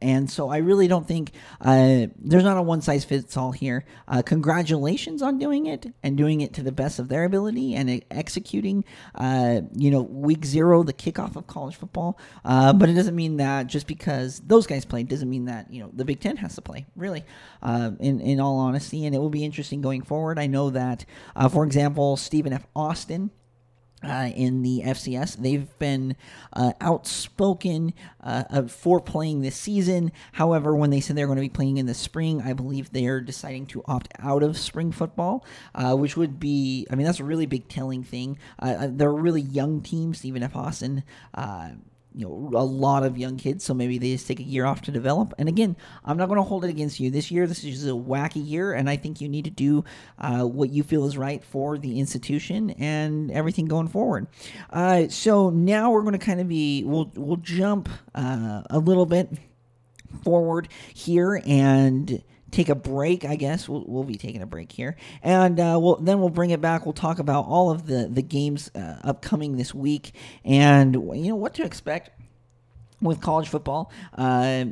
and 0.00 0.30
so 0.30 0.48
I 0.48 0.58
really 0.58 0.88
don't 0.88 1.06
think 1.06 1.32
uh, 1.60 2.06
there's 2.18 2.44
not 2.44 2.56
a 2.56 2.62
one 2.62 2.80
size 2.80 3.04
fits 3.04 3.36
all 3.36 3.52
here. 3.52 3.84
Uh, 4.08 4.22
congratulations 4.22 5.22
on 5.22 5.38
doing 5.38 5.66
it 5.66 5.86
and 6.02 6.16
doing 6.16 6.40
it 6.40 6.54
to 6.54 6.62
the 6.62 6.72
best 6.72 6.98
of 6.98 7.08
their 7.08 7.24
ability 7.24 7.74
and 7.74 8.02
executing, 8.10 8.84
uh, 9.14 9.60
you 9.74 9.90
know, 9.90 10.02
week 10.02 10.44
zero, 10.44 10.82
the 10.82 10.92
kickoff 10.92 11.36
of 11.36 11.46
college 11.46 11.76
football. 11.76 12.18
Uh, 12.44 12.72
but 12.72 12.88
it 12.88 12.94
doesn't 12.94 13.16
mean 13.16 13.36
that 13.36 13.66
just 13.66 13.86
because 13.86 14.40
those 14.40 14.66
guys 14.66 14.84
played 14.84 15.08
doesn't 15.08 15.28
mean 15.28 15.44
that, 15.46 15.72
you 15.72 15.82
know, 15.82 15.90
the 15.92 16.04
Big 16.04 16.20
Ten 16.20 16.36
has 16.38 16.54
to 16.54 16.62
play, 16.62 16.86
really, 16.96 17.24
uh, 17.62 17.90
in, 18.00 18.20
in 18.20 18.40
all 18.40 18.58
honesty. 18.58 19.06
And 19.06 19.14
it 19.14 19.18
will 19.18 19.30
be 19.30 19.44
interesting 19.44 19.80
going 19.80 20.02
forward. 20.02 20.38
I 20.38 20.46
know 20.46 20.70
that, 20.70 21.04
uh, 21.36 21.48
for 21.48 21.64
example, 21.64 22.16
Stephen 22.16 22.52
F. 22.52 22.66
Austin 22.74 23.30
uh, 24.02 24.30
in 24.34 24.62
the 24.62 24.82
FCS. 24.84 25.36
They've 25.36 25.78
been 25.78 26.16
uh, 26.52 26.72
outspoken 26.80 27.94
uh, 28.22 28.62
for 28.62 29.00
playing 29.00 29.42
this 29.42 29.56
season. 29.56 30.12
However, 30.32 30.74
when 30.74 30.90
they 30.90 31.00
said 31.00 31.16
they're 31.16 31.26
going 31.26 31.36
to 31.36 31.42
be 31.42 31.48
playing 31.48 31.76
in 31.76 31.86
the 31.86 31.94
spring, 31.94 32.42
I 32.42 32.52
believe 32.52 32.92
they're 32.92 33.20
deciding 33.20 33.66
to 33.66 33.82
opt 33.86 34.08
out 34.18 34.42
of 34.42 34.58
spring 34.58 34.92
football, 34.92 35.44
uh, 35.74 35.94
which 35.96 36.16
would 36.16 36.40
be, 36.40 36.86
I 36.90 36.94
mean, 36.94 37.06
that's 37.06 37.20
a 37.20 37.24
really 37.24 37.46
big 37.46 37.68
telling 37.68 38.02
thing. 38.02 38.38
Uh, 38.58 38.88
they're 38.90 39.10
a 39.10 39.12
really 39.12 39.42
young 39.42 39.80
team. 39.82 40.14
Stephen 40.14 40.42
F. 40.42 40.56
Austin 40.56 41.04
you 42.14 42.26
know 42.26 42.58
a 42.58 42.64
lot 42.64 43.04
of 43.04 43.16
young 43.16 43.36
kids 43.36 43.64
so 43.64 43.74
maybe 43.74 43.98
they 43.98 44.12
just 44.12 44.26
take 44.26 44.40
a 44.40 44.44
year 44.44 44.64
off 44.64 44.82
to 44.82 44.90
develop. 44.90 45.34
And 45.38 45.48
again 45.48 45.76
i'm 46.04 46.16
not 46.16 46.28
going 46.28 46.38
to 46.38 46.42
hold 46.42 46.64
it 46.64 46.70
against 46.70 47.00
you. 47.00 47.10
This 47.10 47.30
year 47.30 47.46
this 47.46 47.64
is 47.64 47.74
just 47.76 47.86
a 47.86 47.94
wacky 47.94 48.46
year 48.46 48.72
and 48.72 48.88
i 48.88 48.96
think 48.96 49.20
you 49.20 49.28
need 49.28 49.44
to 49.44 49.50
do 49.50 49.84
uh, 50.18 50.44
what 50.44 50.70
you 50.70 50.82
feel 50.82 51.06
is 51.06 51.16
right 51.16 51.44
for 51.44 51.78
the 51.78 51.98
institution 51.98 52.70
and 52.70 53.30
everything 53.30 53.66
going 53.66 53.88
forward. 53.88 54.26
Uh, 54.70 55.08
so 55.08 55.50
now 55.50 55.90
we're 55.90 56.02
going 56.02 56.12
to 56.12 56.18
kind 56.18 56.40
of 56.40 56.48
be 56.48 56.84
we'll 56.84 57.10
we'll 57.14 57.36
jump 57.36 57.88
uh, 58.14 58.62
a 58.70 58.78
little 58.78 59.06
bit 59.06 59.30
forward 60.24 60.68
here 60.94 61.40
and 61.46 62.22
take 62.50 62.68
a 62.68 62.74
break. 62.74 63.24
I 63.24 63.36
guess 63.36 63.68
we'll, 63.68 63.84
we'll 63.86 64.04
be 64.04 64.16
taking 64.16 64.42
a 64.42 64.46
break 64.46 64.72
here, 64.72 64.96
and 65.22 65.58
uh, 65.58 65.78
we'll 65.80 65.96
then 65.96 66.20
we'll 66.20 66.28
bring 66.28 66.50
it 66.50 66.60
back. 66.60 66.86
We'll 66.86 66.92
talk 66.92 67.18
about 67.18 67.46
all 67.46 67.70
of 67.70 67.86
the 67.86 68.08
the 68.10 68.22
games 68.22 68.70
uh, 68.74 68.96
upcoming 69.02 69.56
this 69.56 69.74
week, 69.74 70.12
and 70.44 70.94
you 70.94 71.28
know 71.28 71.36
what 71.36 71.54
to 71.54 71.64
expect 71.64 72.10
with 73.00 73.20
college 73.20 73.48
football. 73.48 73.90
Uh, 74.16 74.66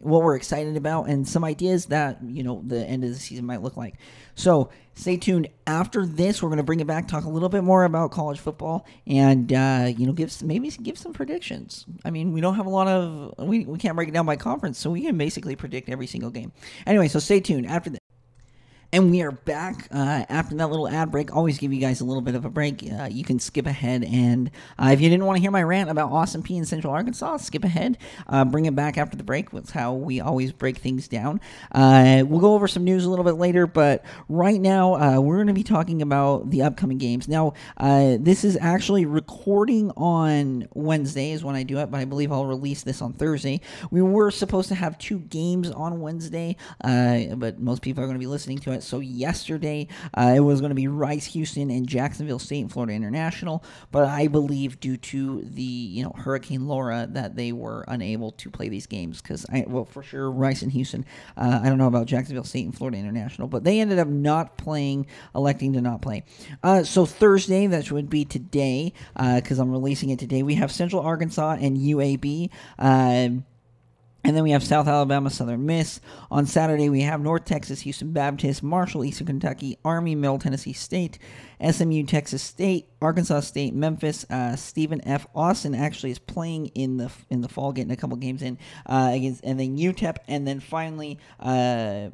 what 0.00 0.22
we're 0.22 0.36
excited 0.36 0.76
about, 0.76 1.08
and 1.08 1.28
some 1.28 1.44
ideas 1.44 1.86
that 1.86 2.18
you 2.22 2.42
know 2.42 2.62
the 2.66 2.84
end 2.84 3.04
of 3.04 3.10
the 3.10 3.16
season 3.16 3.44
might 3.44 3.62
look 3.62 3.76
like. 3.76 3.94
So 4.34 4.70
stay 5.00 5.16
tuned. 5.16 5.48
After 5.66 6.04
this, 6.04 6.42
we're 6.42 6.48
going 6.48 6.58
to 6.58 6.64
bring 6.64 6.80
it 6.80 6.86
back, 6.86 7.08
talk 7.08 7.24
a 7.24 7.28
little 7.28 7.48
bit 7.48 7.64
more 7.64 7.84
about 7.84 8.10
college 8.10 8.38
football, 8.38 8.86
and 9.06 9.52
uh, 9.52 9.90
you 9.96 10.06
know, 10.06 10.12
give 10.12 10.42
maybe 10.42 10.70
give 10.70 10.98
some 10.98 11.12
predictions. 11.12 11.86
I 12.04 12.10
mean, 12.10 12.32
we 12.32 12.40
don't 12.40 12.54
have 12.54 12.66
a 12.66 12.70
lot 12.70 12.88
of 12.88 13.34
we, 13.38 13.64
we 13.64 13.78
can't 13.78 13.96
break 13.96 14.08
it 14.08 14.12
down 14.12 14.26
by 14.26 14.36
conference, 14.36 14.78
so 14.78 14.90
we 14.90 15.02
can 15.02 15.16
basically 15.16 15.56
predict 15.56 15.88
every 15.88 16.06
single 16.06 16.30
game. 16.30 16.52
Anyway, 16.86 17.08
so 17.08 17.18
stay 17.18 17.40
tuned. 17.40 17.66
After 17.66 17.90
this. 17.90 17.99
And 18.92 19.12
we 19.12 19.22
are 19.22 19.30
back 19.30 19.86
uh, 19.92 20.24
after 20.28 20.56
that 20.56 20.68
little 20.68 20.88
ad 20.88 21.12
break. 21.12 21.32
Always 21.32 21.58
give 21.58 21.72
you 21.72 21.80
guys 21.80 22.00
a 22.00 22.04
little 22.04 22.22
bit 22.22 22.34
of 22.34 22.44
a 22.44 22.50
break. 22.50 22.82
Uh, 22.82 23.04
you 23.08 23.22
can 23.22 23.38
skip 23.38 23.66
ahead, 23.66 24.02
and 24.02 24.50
uh, 24.80 24.88
if 24.92 25.00
you 25.00 25.08
didn't 25.08 25.26
want 25.26 25.36
to 25.36 25.40
hear 25.40 25.52
my 25.52 25.62
rant 25.62 25.90
about 25.90 26.10
Austin 26.10 26.42
Peay 26.42 26.56
in 26.56 26.64
Central 26.64 26.92
Arkansas, 26.92 27.36
skip 27.36 27.62
ahead. 27.62 27.98
Uh, 28.26 28.44
bring 28.44 28.66
it 28.66 28.74
back 28.74 28.98
after 28.98 29.16
the 29.16 29.22
break. 29.22 29.52
That's 29.52 29.70
how 29.70 29.94
we 29.94 30.20
always 30.20 30.50
break 30.50 30.78
things 30.78 31.06
down. 31.06 31.40
Uh, 31.70 32.24
we'll 32.26 32.40
go 32.40 32.54
over 32.54 32.66
some 32.66 32.82
news 32.82 33.04
a 33.04 33.10
little 33.10 33.24
bit 33.24 33.34
later, 33.34 33.68
but 33.68 34.04
right 34.28 34.60
now 34.60 34.94
uh, 34.94 35.20
we're 35.20 35.36
going 35.36 35.46
to 35.46 35.52
be 35.52 35.62
talking 35.62 36.02
about 36.02 36.50
the 36.50 36.62
upcoming 36.62 36.98
games. 36.98 37.28
Now, 37.28 37.54
this 37.78 38.42
is 38.42 38.58
actually 38.60 39.06
recording 39.06 39.92
on 39.92 40.66
Wednesday 40.74 41.30
is 41.30 41.44
when 41.44 41.54
I 41.54 41.62
do 41.62 41.78
it, 41.78 41.92
but 41.92 42.00
I 42.00 42.06
believe 42.06 42.32
I'll 42.32 42.46
release 42.46 42.82
this 42.82 43.00
on 43.02 43.12
Thursday. 43.12 43.60
We 43.92 44.02
were 44.02 44.32
supposed 44.32 44.68
to 44.70 44.74
have 44.74 44.98
two 44.98 45.20
games 45.20 45.70
on 45.70 46.00
Wednesday, 46.00 46.56
but 46.80 47.60
most 47.60 47.82
people 47.82 48.02
are 48.02 48.08
going 48.08 48.16
to 48.16 48.20
be 48.20 48.26
listening 48.26 48.58
to 48.58 48.72
it 48.72 48.79
so 48.82 49.00
yesterday 49.00 49.88
uh, 50.14 50.32
it 50.36 50.40
was 50.40 50.60
going 50.60 50.70
to 50.70 50.74
be 50.74 50.88
Rice, 50.88 51.26
Houston, 51.26 51.70
and 51.70 51.88
Jacksonville 51.88 52.38
State 52.38 52.60
and 52.60 52.72
Florida 52.72 52.92
International, 52.94 53.62
but 53.90 54.06
I 54.06 54.26
believe 54.26 54.80
due 54.80 54.96
to 54.96 55.42
the 55.42 55.62
you 55.62 56.02
know 56.02 56.12
Hurricane 56.16 56.66
Laura 56.66 57.06
that 57.10 57.36
they 57.36 57.52
were 57.52 57.84
unable 57.88 58.32
to 58.32 58.50
play 58.50 58.68
these 58.68 58.86
games 58.86 59.20
because 59.20 59.46
I 59.50 59.64
well 59.66 59.84
for 59.84 60.02
sure 60.02 60.30
Rice 60.30 60.62
and 60.62 60.72
Houston. 60.72 61.04
Uh, 61.36 61.60
I 61.62 61.68
don't 61.68 61.78
know 61.78 61.86
about 61.86 62.06
Jacksonville 62.06 62.44
State 62.44 62.64
and 62.64 62.76
Florida 62.76 62.98
International, 62.98 63.48
but 63.48 63.64
they 63.64 63.80
ended 63.80 63.98
up 63.98 64.08
not 64.08 64.56
playing, 64.56 65.06
electing 65.34 65.72
to 65.74 65.80
not 65.80 66.02
play. 66.02 66.24
Uh, 66.62 66.82
so 66.82 67.06
Thursday, 67.06 67.66
that 67.66 67.90
would 67.90 68.10
be 68.10 68.24
today, 68.24 68.92
because 69.14 69.58
uh, 69.58 69.62
I'm 69.62 69.70
releasing 69.70 70.10
it 70.10 70.18
today. 70.18 70.42
We 70.42 70.54
have 70.56 70.72
Central 70.72 71.02
Arkansas 71.02 71.58
and 71.60 71.76
UAB. 71.76 72.50
And 74.22 74.36
then 74.36 74.42
we 74.42 74.50
have 74.50 74.62
South 74.62 74.86
Alabama, 74.86 75.30
Southern 75.30 75.64
Miss. 75.64 76.00
On 76.30 76.44
Saturday, 76.44 76.88
we 76.88 77.02
have 77.02 77.20
North 77.20 77.44
Texas, 77.44 77.80
Houston 77.80 78.12
Baptist, 78.12 78.62
Marshall, 78.62 79.04
Eastern 79.04 79.26
Kentucky, 79.26 79.78
Army, 79.84 80.14
Middle 80.14 80.38
Tennessee 80.38 80.74
State, 80.74 81.18
SMU, 81.66 82.04
Texas 82.04 82.42
State, 82.42 82.86
Arkansas 83.00 83.40
State, 83.40 83.74
Memphis. 83.74 84.26
Uh, 84.28 84.56
Stephen 84.56 85.00
F. 85.06 85.26
Austin 85.34 85.74
actually 85.74 86.10
is 86.10 86.18
playing 86.18 86.66
in 86.68 86.98
the 86.98 87.10
in 87.30 87.40
the 87.40 87.48
fall, 87.48 87.72
getting 87.72 87.92
a 87.92 87.96
couple 87.96 88.16
games 88.16 88.42
in 88.42 88.58
uh, 88.86 89.10
against, 89.14 89.42
and 89.42 89.58
then 89.58 89.78
UTEP, 89.78 90.18
and 90.28 90.46
then 90.46 90.60
finally 90.60 91.18
uh, 91.40 92.10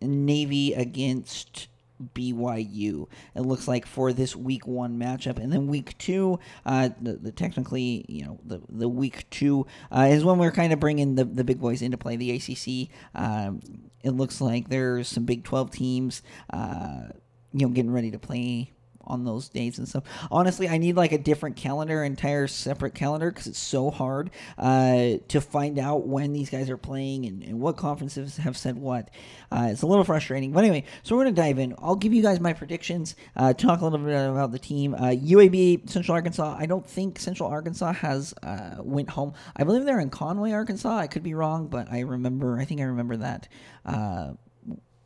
Navy 0.00 0.72
against 0.72 1.68
BYU. 2.14 3.08
It 3.34 3.40
looks 3.40 3.68
like 3.68 3.86
for 3.86 4.12
this 4.12 4.34
week 4.34 4.66
one 4.66 4.98
matchup, 4.98 5.38
and 5.38 5.52
then 5.52 5.66
week 5.66 5.96
two, 5.98 6.38
uh, 6.66 6.90
the, 7.00 7.14
the 7.14 7.32
technically, 7.32 8.04
you 8.08 8.24
know, 8.24 8.38
the 8.44 8.60
the 8.68 8.88
week 8.88 9.28
two 9.30 9.66
uh, 9.90 10.08
is 10.10 10.24
when 10.24 10.38
we're 10.38 10.50
kind 10.50 10.72
of 10.72 10.80
bringing 10.80 11.14
the 11.14 11.24
the 11.24 11.44
big 11.44 11.60
boys 11.60 11.82
into 11.82 11.96
play. 11.96 12.16
The 12.16 12.32
ACC. 12.32 12.88
Um, 13.14 13.60
it 14.02 14.10
looks 14.10 14.40
like 14.40 14.68
there's 14.68 15.08
some 15.08 15.24
Big 15.24 15.44
Twelve 15.44 15.70
teams, 15.70 16.22
uh, 16.52 17.08
you 17.52 17.66
know, 17.66 17.72
getting 17.72 17.92
ready 17.92 18.10
to 18.10 18.18
play 18.18 18.72
on 19.10 19.24
those 19.24 19.48
days 19.48 19.78
and 19.78 19.88
stuff. 19.88 20.04
Honestly, 20.30 20.68
I 20.68 20.78
need 20.78 20.96
like 20.96 21.12
a 21.12 21.18
different 21.18 21.56
calendar, 21.56 22.04
entire 22.04 22.46
separate 22.46 22.94
calendar, 22.94 23.30
because 23.30 23.46
it's 23.46 23.58
so 23.58 23.90
hard 23.90 24.30
uh, 24.56 25.14
to 25.28 25.40
find 25.40 25.78
out 25.78 26.06
when 26.06 26.32
these 26.32 26.48
guys 26.48 26.70
are 26.70 26.76
playing 26.76 27.26
and, 27.26 27.42
and 27.42 27.60
what 27.60 27.76
conferences 27.76 28.36
have 28.38 28.56
said 28.56 28.78
what. 28.78 29.10
Uh, 29.52 29.68
it's 29.70 29.82
a 29.82 29.86
little 29.86 30.04
frustrating. 30.04 30.52
But 30.52 30.64
anyway, 30.64 30.84
so 31.02 31.16
we're 31.16 31.24
to 31.24 31.32
dive 31.32 31.58
in. 31.58 31.74
I'll 31.78 31.96
give 31.96 32.14
you 32.14 32.22
guys 32.22 32.38
my 32.40 32.52
predictions, 32.52 33.16
uh, 33.36 33.52
talk 33.52 33.80
a 33.80 33.84
little 33.84 33.98
bit 33.98 34.14
about 34.14 34.52
the 34.52 34.58
team. 34.58 34.94
UAB, 34.94 35.84
uh, 35.84 35.90
Central 35.90 36.14
Arkansas. 36.14 36.56
I 36.58 36.66
don't 36.66 36.86
think 36.86 37.18
Central 37.18 37.48
Arkansas 37.48 37.92
has 37.94 38.32
uh, 38.42 38.76
went 38.78 39.10
home. 39.10 39.34
I 39.56 39.64
believe 39.64 39.84
they're 39.84 40.00
in 40.00 40.10
Conway, 40.10 40.52
Arkansas. 40.52 40.96
I 40.96 41.06
could 41.06 41.22
be 41.22 41.34
wrong, 41.34 41.66
but 41.66 41.90
I 41.90 42.00
remember, 42.00 42.58
I 42.58 42.64
think 42.64 42.80
I 42.80 42.84
remember 42.84 43.16
that 43.16 43.48
uh, 43.84 44.32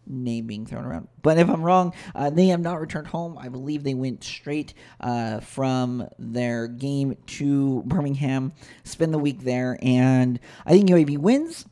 name 0.06 0.46
being 0.46 0.66
thrown 0.66 0.84
around. 0.84 1.08
But 1.22 1.38
if 1.38 1.48
I'm 1.48 1.62
wrong, 1.62 1.94
uh, 2.14 2.30
they 2.30 2.48
have 2.48 2.60
not 2.60 2.80
returned 2.80 3.08
home. 3.08 3.38
I 3.38 3.48
believe 3.48 3.82
they 3.82 3.94
went 3.94 4.24
straight 4.24 4.74
uh, 5.00 5.40
from 5.40 6.08
their 6.18 6.66
game 6.66 7.16
to 7.26 7.82
Birmingham, 7.86 8.52
spend 8.84 9.14
the 9.14 9.18
week 9.18 9.40
there, 9.40 9.78
and 9.82 10.38
I 10.66 10.72
think 10.72 10.88
UAB 10.88 11.18
wins. 11.18 11.66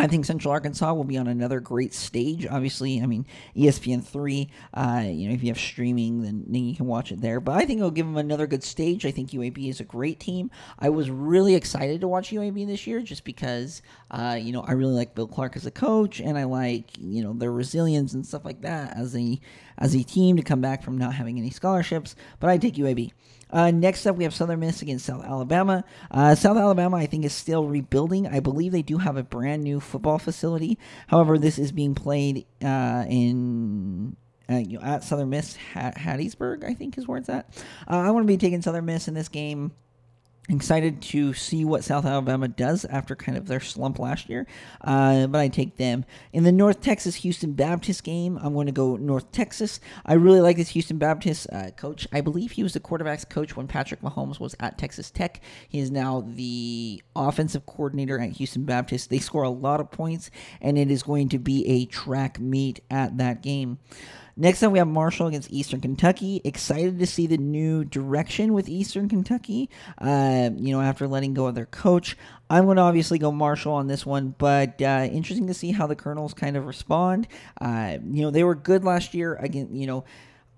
I 0.00 0.06
think 0.06 0.24
Central 0.24 0.50
Arkansas 0.50 0.94
will 0.94 1.04
be 1.04 1.18
on 1.18 1.26
another 1.26 1.60
great 1.60 1.92
stage. 1.92 2.46
Obviously, 2.46 3.02
I 3.02 3.06
mean 3.06 3.26
ESPN 3.54 4.02
three. 4.02 4.48
Uh, 4.72 5.04
you 5.06 5.28
know, 5.28 5.34
if 5.34 5.42
you 5.42 5.50
have 5.50 5.58
streaming, 5.58 6.22
then, 6.22 6.44
then 6.48 6.64
you 6.64 6.74
can 6.74 6.86
watch 6.86 7.12
it 7.12 7.20
there. 7.20 7.38
But 7.38 7.56
I 7.56 7.66
think 7.66 7.80
it'll 7.80 7.90
give 7.90 8.06
them 8.06 8.16
another 8.16 8.46
good 8.46 8.64
stage. 8.64 9.04
I 9.04 9.10
think 9.10 9.30
UAB 9.32 9.68
is 9.68 9.78
a 9.78 9.84
great 9.84 10.18
team. 10.18 10.50
I 10.78 10.88
was 10.88 11.10
really 11.10 11.54
excited 11.54 12.00
to 12.00 12.08
watch 12.08 12.30
UAB 12.30 12.66
this 12.66 12.86
year, 12.86 13.02
just 13.02 13.24
because 13.24 13.82
uh, 14.10 14.38
you 14.40 14.52
know 14.52 14.62
I 14.62 14.72
really 14.72 14.94
like 14.94 15.14
Bill 15.14 15.28
Clark 15.28 15.54
as 15.54 15.66
a 15.66 15.70
coach, 15.70 16.18
and 16.18 16.38
I 16.38 16.44
like 16.44 16.96
you 16.98 17.22
know 17.22 17.34
their 17.34 17.52
resilience 17.52 18.14
and 18.14 18.24
stuff 18.24 18.46
like 18.46 18.62
that 18.62 18.96
as 18.96 19.14
a 19.14 19.38
as 19.76 19.94
a 19.94 20.02
team 20.02 20.36
to 20.38 20.42
come 20.42 20.62
back 20.62 20.82
from 20.82 20.96
not 20.96 21.12
having 21.12 21.38
any 21.38 21.50
scholarships. 21.50 22.16
But 22.38 22.48
I 22.48 22.56
take 22.56 22.76
UAB. 22.76 23.12
Uh, 23.52 23.70
next 23.70 24.06
up, 24.06 24.16
we 24.16 24.24
have 24.24 24.34
Southern 24.34 24.60
Miss 24.60 24.82
against 24.82 25.06
South 25.06 25.24
Alabama. 25.24 25.84
Uh, 26.10 26.34
South 26.34 26.56
Alabama, 26.56 26.96
I 26.96 27.06
think, 27.06 27.24
is 27.24 27.32
still 27.32 27.66
rebuilding. 27.66 28.26
I 28.26 28.40
believe 28.40 28.72
they 28.72 28.82
do 28.82 28.98
have 28.98 29.16
a 29.16 29.22
brand 29.22 29.62
new 29.62 29.80
football 29.80 30.18
facility. 30.18 30.78
However, 31.08 31.38
this 31.38 31.58
is 31.58 31.72
being 31.72 31.94
played 31.94 32.46
uh, 32.62 33.04
in 33.08 34.16
uh, 34.50 34.56
you 34.56 34.78
know, 34.78 34.84
at 34.84 35.04
Southern 35.04 35.30
Miss, 35.30 35.56
Hattiesburg, 35.74 36.64
I 36.64 36.74
think 36.74 36.98
is 36.98 37.06
where 37.06 37.18
it's 37.18 37.28
at. 37.28 37.46
Uh, 37.88 37.98
I 37.98 38.10
want 38.10 38.24
to 38.24 38.28
be 38.28 38.36
taking 38.36 38.62
Southern 38.62 38.84
Miss 38.84 39.06
in 39.06 39.14
this 39.14 39.28
game 39.28 39.72
excited 40.48 41.00
to 41.00 41.32
see 41.32 41.64
what 41.64 41.84
South 41.84 42.04
Alabama 42.04 42.48
does 42.48 42.84
after 42.86 43.14
kind 43.14 43.36
of 43.36 43.46
their 43.46 43.60
slump 43.60 43.98
last 43.98 44.28
year, 44.28 44.46
uh, 44.82 45.26
but 45.26 45.40
I 45.40 45.48
take 45.48 45.76
them. 45.76 46.04
In 46.32 46.44
the 46.44 46.52
North 46.52 46.80
Texas 46.80 47.16
Houston 47.16 47.52
Baptist 47.52 48.04
game, 48.04 48.38
I'm 48.42 48.54
going 48.54 48.66
to 48.66 48.72
go 48.72 48.96
North 48.96 49.30
Texas. 49.32 49.80
I 50.04 50.14
really 50.14 50.40
like 50.40 50.56
this 50.56 50.70
Houston 50.70 50.98
Baptist 50.98 51.46
uh, 51.52 51.70
coach. 51.72 52.08
I 52.12 52.20
believe 52.20 52.52
he 52.52 52.62
was 52.62 52.72
the 52.72 52.80
quarterback's 52.80 53.24
coach 53.24 53.56
when 53.56 53.68
Patrick 53.68 54.00
Mahomes 54.02 54.40
was 54.40 54.56
at 54.60 54.78
Texas 54.78 55.10
Tech. 55.10 55.40
He 55.68 55.78
is 55.78 55.90
now 55.90 56.24
the 56.26 57.02
offensive 57.14 57.66
coordinator 57.66 58.18
at 58.18 58.32
Houston 58.32 58.64
Baptist. 58.64 59.10
They 59.10 59.18
score 59.18 59.42
a 59.42 59.50
lot 59.50 59.80
of 59.80 59.90
points, 59.90 60.30
and 60.60 60.78
it 60.78 60.90
is 60.90 61.02
going 61.02 61.28
to 61.30 61.38
be 61.38 61.66
a 61.66 61.84
track 61.86 62.40
meet 62.40 62.80
at 62.90 63.18
that 63.18 63.42
game. 63.42 63.78
Next 64.36 64.60
time 64.60 64.72
we 64.72 64.78
have 64.78 64.88
Marshall 64.88 65.26
against 65.26 65.50
Eastern 65.50 65.80
Kentucky. 65.80 66.40
Excited 66.44 66.98
to 66.98 67.06
see 67.06 67.26
the 67.26 67.38
new 67.38 67.84
direction 67.84 68.52
with 68.52 68.68
Eastern 68.68 69.08
Kentucky. 69.08 69.68
Uh, 69.98 70.50
you 70.56 70.72
know, 70.72 70.80
after 70.80 71.06
letting 71.06 71.34
go 71.34 71.46
of 71.46 71.54
their 71.54 71.66
coach, 71.66 72.16
I'm 72.48 72.64
going 72.64 72.76
to 72.76 72.82
obviously 72.82 73.18
go 73.18 73.32
Marshall 73.32 73.72
on 73.72 73.86
this 73.86 74.06
one, 74.06 74.34
but 74.38 74.80
uh, 74.80 75.08
interesting 75.10 75.46
to 75.48 75.54
see 75.54 75.72
how 75.72 75.86
the 75.86 75.96
Colonels 75.96 76.34
kind 76.34 76.56
of 76.56 76.66
respond. 76.66 77.28
Uh, 77.60 77.98
you 78.04 78.22
know, 78.22 78.30
they 78.30 78.44
were 78.44 78.54
good 78.54 78.84
last 78.84 79.14
year. 79.14 79.34
Again, 79.36 79.74
you 79.74 79.86
know, 79.86 80.04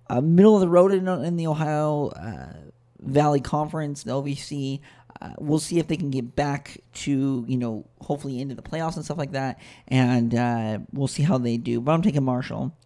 uh, 0.09 0.21
middle 0.21 0.55
of 0.55 0.61
the 0.61 0.69
road 0.69 0.93
in, 0.93 1.09
in 1.09 1.37
the 1.37 1.47
Ohio 1.47 2.09
uh, 2.09 2.53
Valley 3.01 3.41
Conference, 3.41 4.03
the 4.03 4.13
OVC. 4.13 4.81
Uh, 5.21 5.31
we'll 5.39 5.59
see 5.59 5.79
if 5.79 5.87
they 5.87 5.97
can 5.97 6.11
get 6.11 6.35
back 6.35 6.79
to 6.93 7.45
you 7.47 7.57
know 7.57 7.87
hopefully 8.01 8.41
into 8.41 8.55
the 8.55 8.63
playoffs 8.63 8.97
and 8.97 9.05
stuff 9.05 9.19
like 9.19 9.33
that, 9.33 9.61
and 9.89 10.35
uh, 10.35 10.79
we'll 10.93 11.09
see 11.09 11.23
how 11.23 11.39
they 11.39 11.57
do. 11.57 11.81
But 11.81 11.93
I'm 11.93 12.03
taking 12.03 12.25
Marshall. 12.25 12.77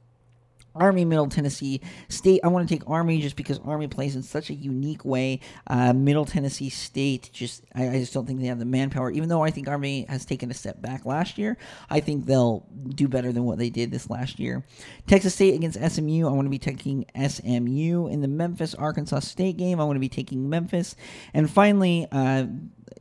Army, 0.77 1.05
Middle 1.05 1.29
Tennessee 1.29 1.81
State. 2.09 2.41
I 2.45 2.49
want 2.49 2.69
to 2.69 2.75
take 2.75 2.89
Army 2.89 3.21
just 3.21 3.37
because 3.37 3.59
Army 3.65 3.89
plays 3.89 4.17
in 4.17 4.23
such 4.23 4.51
a 4.51 4.55
unique 4.55 5.05
way. 5.05 5.41
Uh, 5.67 5.93
Middle 5.93 6.25
Tennessee 6.25 6.69
State, 6.69 7.31
just 7.33 7.65
I, 7.75 7.89
I, 7.89 7.99
just 7.99 8.13
don't 8.13 8.27
think 8.27 8.41
they 8.41 8.47
have 8.47 8.59
the 8.59 8.65
manpower. 8.65 9.11
Even 9.11 9.29
though 9.29 9.43
I 9.43 9.51
think 9.51 9.69
Army 9.69 10.07
has 10.09 10.25
taken 10.25 10.51
a 10.51 10.55
step 10.55 10.81
back 10.81 11.07
last 11.07 11.39
year, 11.39 11.57
I 11.91 12.01
think 12.01 12.27
they'll 12.27 12.67
do 12.89 13.09
better 13.09 13.33
than 13.33 13.45
what 13.45 13.59
they 13.59 13.71
did 13.71 13.91
this 13.91 14.11
last 14.11 14.39
year. 14.39 14.65
Texas 15.07 15.35
State 15.35 15.55
against 15.55 15.79
SMU. 15.79 16.27
I 16.27 16.31
want 16.31 16.47
to 16.47 16.51
be 16.51 16.59
taking 16.59 17.07
SMU 17.17 18.09
in 18.09 18.21
the 18.21 18.29
Memphis 18.29 18.75
Arkansas 18.75 19.21
State 19.21 19.57
game. 19.57 19.81
I 19.81 19.85
want 19.85 19.97
to 19.97 20.01
be 20.01 20.09
taking 20.09 20.49
Memphis, 20.49 20.97
and 21.35 21.51
finally. 21.51 22.07
Uh, 22.11 22.47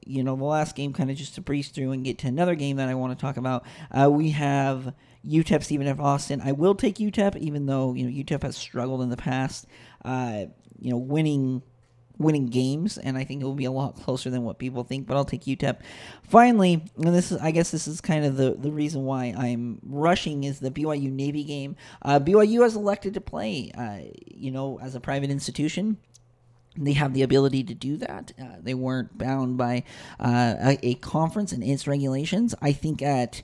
you 0.06 0.24
know, 0.24 0.36
the 0.36 0.44
last 0.44 0.76
game, 0.76 0.94
kind 0.94 1.10
of 1.10 1.18
just 1.18 1.36
to 1.36 1.42
breeze 1.42 1.70
through 1.70 1.92
and 1.92 2.04
get 2.04 2.20
to 2.20 2.28
another 2.28 2.56
game 2.56 2.78
that 2.78 2.90
I 2.90 2.94
want 2.94 3.18
to 3.18 3.22
talk 3.22 3.38
about. 3.38 3.66
Uh, 3.92 4.10
we 4.10 4.32
have 4.32 4.94
UTEP 5.28 5.64
Stephen 5.64 5.88
F. 5.88 6.00
Austin. 6.00 6.42
I 6.44 6.52
will 6.52 6.76
take 6.76 6.96
UTEP, 6.96 7.36
even 7.38 7.66
though 7.66 7.94
you 7.94 8.06
know 8.06 8.24
UTEP 8.24 8.44
has 8.44 8.56
struggled 8.56 9.02
in 9.02 9.10
the 9.10 9.18
past. 9.18 9.66
Uh, 10.04 10.46
you 10.80 10.92
know, 10.92 10.98
winning 10.98 11.62
winning 12.18 12.48
games, 12.48 12.98
and 12.98 13.18
I 13.18 13.24
think 13.24 13.42
it 13.42 13.46
will 13.46 13.54
be 13.54 13.66
a 13.66 13.72
lot 13.72 13.96
closer 13.96 14.30
than 14.30 14.44
what 14.44 14.58
people 14.58 14.84
think. 14.84 15.08
But 15.08 15.18
I'll 15.18 15.26
take 15.26 15.44
UTEP. 15.44 15.80
Finally, 16.24 16.84
and 16.98 17.16
this 17.16 17.32
is 17.32 17.40
I 17.40 17.52
guess 17.52 17.72
this 17.72 17.88
is 17.88 18.02
kind 18.02 18.26
of 18.26 18.38
the 18.38 18.56
the 18.58 18.72
reason 18.72 19.04
why 19.06 19.34
I'm 19.38 19.80
rushing 19.84 20.44
is 20.44 20.60
the 20.60 20.72
BYU 20.72 21.12
Navy 21.12 21.44
game. 21.44 21.76
Uh, 22.02 22.20
BYU 22.20 22.64
has 22.64 22.76
elected 22.76 23.14
to 23.16 23.22
play, 23.22 23.72
uh, 23.78 24.00
you 24.26 24.52
know, 24.52 24.80
as 24.82 24.96
a 24.96 25.00
private 25.00 25.30
institution. 25.30 25.98
they 26.78 26.94
have 26.94 27.14
the 27.14 27.22
ability 27.22 27.64
to 27.64 27.74
do 27.74 27.98
that. 27.98 28.34
Uh, 28.40 28.58
they 28.62 28.74
weren't 28.74 29.18
bound 29.18 29.58
by 29.58 29.84
uh, 30.20 30.56
a, 30.60 30.80
a, 30.84 30.94
conference 30.96 31.54
and 31.54 31.64
its 31.64 31.88
regulations. 31.88 32.54
I 32.62 32.74
think 32.74 33.02
at 33.02 33.42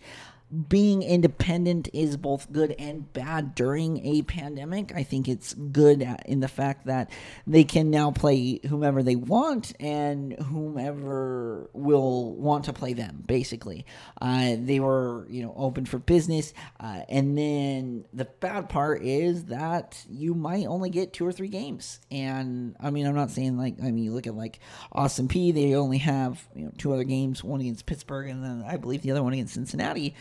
being 0.52 1.02
independent 1.02 1.88
is 1.94 2.18
both 2.18 2.52
good 2.52 2.76
and 2.78 3.12
bad 3.14 3.56
during 3.56 4.06
a 4.06 4.22
pandemic. 4.24 4.94
I 4.94 5.04
think 5.04 5.30
it's 5.30 5.54
good 5.54 6.06
in 6.26 6.42
the 6.42 6.48
fact 6.50 6.88
that 6.88 7.10
they 7.48 7.64
can 7.64 7.90
now 7.90 8.12
play 8.12 8.60
whomever 8.68 9.02
they 9.02 9.16
want 9.16 9.74
and 9.80 10.34
whomever 10.34 11.70
will 11.74 12.36
want 12.36 12.66
to 12.66 12.74
play 12.74 12.94
them. 12.94 13.24
Basically, 13.26 13.86
uh, 14.22 14.58
they 14.60 14.82
were 14.82 15.26
you 15.30 15.42
know 15.42 15.54
open 15.56 15.86
for 15.86 16.00
business, 16.00 16.54
uh, 16.80 17.02
and 17.08 17.38
then 17.38 18.06
the 18.12 18.26
bad 18.26 18.68
part 18.68 19.04
is 19.04 19.46
that 19.46 20.04
you 20.10 20.34
might 20.34 20.66
only 20.66 20.90
get 20.90 21.14
two 21.14 21.26
or 21.26 21.32
three 21.32 21.48
games. 21.48 22.02
And 22.12 22.76
I 22.80 22.92
mean, 22.92 23.08
I'm 23.08 23.16
not 23.16 23.32
saying 23.32 23.58
like 23.58 23.76
I 23.82 23.92
mean, 23.92 24.04
you 24.04 24.12
look 24.12 24.28
at 24.28 24.36
like 24.36 24.60
Austin 24.92 25.30
Peay, 25.30 25.54
They 25.54 25.76
only 25.76 26.00
have 26.00 26.46
you 26.54 26.66
know 26.66 26.72
two 26.78 26.92
other 26.92 27.06
games, 27.06 27.42
one 27.42 27.62
against 27.62 27.86
Pittsburgh, 27.86 28.30
and 28.30 28.44
then 28.44 28.66
I 28.68 28.76
believe 28.76 29.02
the 29.02 29.12
other 29.12 29.24
one 29.24 29.32
against 29.32 29.54
Cincinnati 29.54 30.14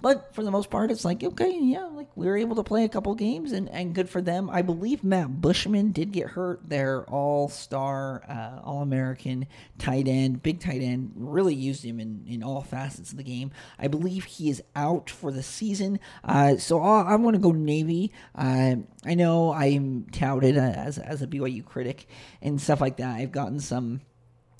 but 0.00 0.34
for 0.34 0.44
the 0.44 0.50
most 0.50 0.68
part, 0.68 0.90
it's 0.90 1.04
like, 1.04 1.24
okay, 1.24 1.58
yeah, 1.58 1.84
like 1.86 2.08
we 2.14 2.26
were 2.26 2.36
able 2.36 2.56
to 2.56 2.62
play 2.62 2.84
a 2.84 2.88
couple 2.88 3.14
games 3.14 3.52
and, 3.52 3.68
and 3.70 3.94
good 3.94 4.10
for 4.10 4.20
them. 4.20 4.50
I 4.50 4.60
believe 4.60 5.02
Matt 5.02 5.40
Bushman 5.40 5.92
did 5.92 6.12
get 6.12 6.28
hurt. 6.28 6.68
Their 6.68 7.04
all 7.04 7.48
star, 7.48 8.22
uh, 8.28 8.60
all 8.62 8.82
American 8.82 9.46
tight 9.78 10.06
end, 10.06 10.42
big 10.42 10.60
tight 10.60 10.82
end, 10.82 11.12
really 11.16 11.54
used 11.54 11.82
him 11.82 11.98
in, 11.98 12.24
in 12.28 12.42
all 12.42 12.60
facets 12.60 13.10
of 13.10 13.16
the 13.16 13.24
game. 13.24 13.50
I 13.78 13.88
believe 13.88 14.24
he 14.24 14.50
is 14.50 14.62
out 14.74 15.08
for 15.08 15.32
the 15.32 15.42
season. 15.42 15.98
Uh, 16.22 16.56
so 16.58 16.82
i 16.82 17.16
going 17.16 17.32
to 17.32 17.38
go 17.38 17.52
Navy. 17.52 18.12
Uh, 18.34 18.76
I 19.04 19.14
know 19.14 19.52
I'm 19.52 20.06
touted 20.12 20.58
as, 20.58 20.98
as 20.98 21.22
a 21.22 21.26
BYU 21.26 21.64
critic 21.64 22.06
and 22.42 22.60
stuff 22.60 22.82
like 22.82 22.98
that. 22.98 23.16
I've 23.16 23.32
gotten 23.32 23.60
some 23.60 24.02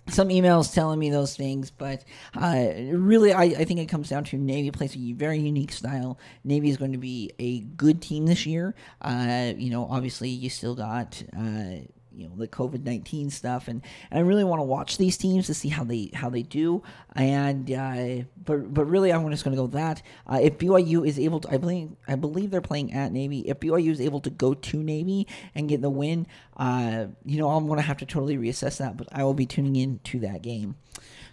some 0.09 0.29
emails 0.29 0.73
telling 0.73 0.99
me 0.99 1.11
those 1.11 1.37
things, 1.37 1.71
but 1.71 2.05
uh, 2.35 2.67
really, 2.93 3.33
I, 3.33 3.43
I, 3.45 3.65
think 3.65 3.81
it 3.81 3.87
comes 3.87 4.09
down 4.09 4.25
to 4.25 4.37
Navy 4.37 4.71
plays 4.71 4.97
a 4.97 5.13
very 5.13 5.39
unique 5.39 5.73
style. 5.73 6.19
Navy 6.45 6.71
is 6.71 6.77
going 6.77 6.93
to 6.93 6.99
be 6.99 7.33
a 7.39 7.61
good 7.61 8.01
team 8.01 8.27
this 8.27 8.47
year. 8.47 8.75
Uh, 9.03 9.53
you 9.57 9.71
know, 9.71 9.87
obviously, 9.91 10.29
you 10.29 10.51
still 10.51 10.75
got. 10.75 11.23
Uh, 11.37 11.87
you 12.17 12.29
know 12.29 12.35
the 12.37 12.49
COVID 12.49 12.85
nineteen 12.85 13.31
stuff, 13.31 13.69
and, 13.69 13.83
and 14.11 14.19
I 14.19 14.23
really 14.23 14.45
want 14.45 14.61
to 14.61 14.65
watch 14.65 14.97
these 14.97 15.17
teams 15.17 15.47
to 15.47 15.55
see 15.55 15.69
how 15.69 15.85
they 15.85 16.11
how 16.15 16.31
they 16.31 16.43
do. 16.43 16.83
And 17.15 17.71
uh, 17.71 18.25
but 18.45 18.73
but 18.73 18.87
really, 18.87 19.13
I'm 19.13 19.29
just 19.31 19.45
going 19.45 19.57
to 19.57 19.63
go 19.63 19.67
that 19.69 20.03
uh, 20.27 20.39
if 20.41 20.59
BYU 20.59 21.07
is 21.07 21.19
able 21.19 21.41
to, 21.41 21.53
I 21.53 21.59
believe 21.59 21.91
I 22.09 22.15
believe 22.15 22.51
they're 22.51 22.61
playing 22.61 22.93
at 22.93 23.13
Navy. 23.13 23.41
If 23.41 23.61
BYU 23.61 23.91
is 23.91 24.01
able 24.01 24.21
to 24.21 24.31
go 24.31 24.55
to 24.55 24.83
Navy 24.83 25.27
and 25.55 25.69
get 25.69 25.83
the 25.83 25.91
win, 25.91 26.27
uh, 26.57 27.07
you 27.25 27.39
know 27.39 27.51
I'm 27.51 27.67
going 27.67 27.79
to 27.79 27.87
have 27.87 27.99
to 27.99 28.07
totally 28.07 28.37
reassess 28.37 28.79
that. 28.79 28.97
But 28.97 29.09
I 29.13 29.23
will 29.25 29.35
be 29.35 29.47
tuning 29.47 29.77
in 29.77 30.01
to 30.05 30.21
that 30.21 30.43
game. 30.43 30.77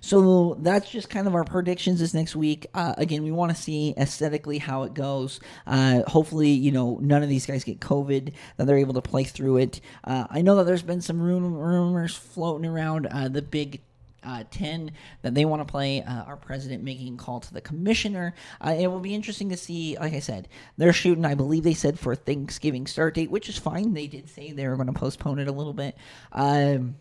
So 0.03 0.57
that's 0.59 0.91
just 0.91 1.09
kind 1.09 1.27
of 1.27 1.33
our 1.33 1.45
predictions 1.45 2.01
this 2.01 2.13
next 2.13 2.35
week. 2.35 2.67
Uh, 2.73 2.93
again, 2.97 3.23
we 3.23 3.31
want 3.31 3.55
to 3.55 3.61
see 3.61 3.93
aesthetically 3.95 4.57
how 4.57 4.83
it 4.83 4.93
goes. 4.93 5.39
Uh, 5.65 6.01
hopefully, 6.07 6.49
you 6.49 6.73
know, 6.73 6.99
none 7.01 7.23
of 7.23 7.29
these 7.29 7.45
guys 7.45 7.63
get 7.63 7.79
COVID, 7.79 8.33
that 8.57 8.67
they're 8.67 8.77
able 8.77 8.95
to 8.95 9.01
play 9.01 9.23
through 9.23 9.57
it. 9.57 9.79
Uh, 10.03 10.25
I 10.29 10.41
know 10.41 10.57
that 10.57 10.65
there's 10.65 10.83
been 10.83 10.99
some 10.99 11.21
rumors 11.21 12.17
floating 12.17 12.69
around 12.69 13.07
uh, 13.07 13.29
the 13.29 13.41
big 13.41 13.79
uh, 14.25 14.43
10 14.51 14.91
that 15.21 15.35
they 15.35 15.45
want 15.45 15.65
to 15.65 15.71
play. 15.71 16.03
Uh, 16.03 16.23
our 16.23 16.35
president 16.35 16.83
making 16.83 17.13
a 17.13 17.17
call 17.17 17.39
to 17.39 17.53
the 17.53 17.61
commissioner. 17.61 18.35
Uh, 18.59 18.75
it 18.77 18.87
will 18.87 18.99
be 18.99 19.15
interesting 19.15 19.51
to 19.51 19.57
see. 19.57 19.97
Like 19.97 20.11
I 20.11 20.19
said, 20.19 20.49
they're 20.75 20.91
shooting, 20.91 21.23
I 21.23 21.35
believe 21.35 21.63
they 21.63 21.73
said, 21.73 21.97
for 21.97 22.13
Thanksgiving 22.13 22.87
start 22.87 23.13
date, 23.13 23.31
which 23.31 23.47
is 23.47 23.57
fine. 23.57 23.93
They 23.93 24.07
did 24.07 24.29
say 24.29 24.51
they 24.51 24.67
were 24.67 24.75
going 24.75 24.87
to 24.87 24.93
postpone 24.93 25.39
it 25.39 25.47
a 25.47 25.53
little 25.53 25.71
bit. 25.71 25.95
Um, 26.33 26.97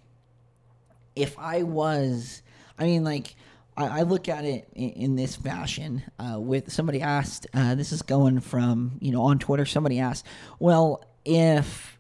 if 1.16 1.37
I 1.37 1.64
was 1.64 2.42
I 2.82 2.86
mean, 2.86 3.04
like, 3.04 3.36
I, 3.76 4.00
I 4.00 4.02
look 4.02 4.28
at 4.28 4.44
it 4.44 4.66
in, 4.74 4.90
in 4.90 5.16
this 5.16 5.36
fashion. 5.36 6.02
Uh, 6.18 6.40
with 6.40 6.72
somebody 6.72 7.00
asked, 7.00 7.46
uh, 7.54 7.76
this 7.76 7.92
is 7.92 8.02
going 8.02 8.40
from 8.40 8.98
you 9.00 9.12
know 9.12 9.22
on 9.22 9.38
Twitter. 9.38 9.64
Somebody 9.64 10.00
asked, 10.00 10.26
well, 10.58 11.04
if 11.24 11.96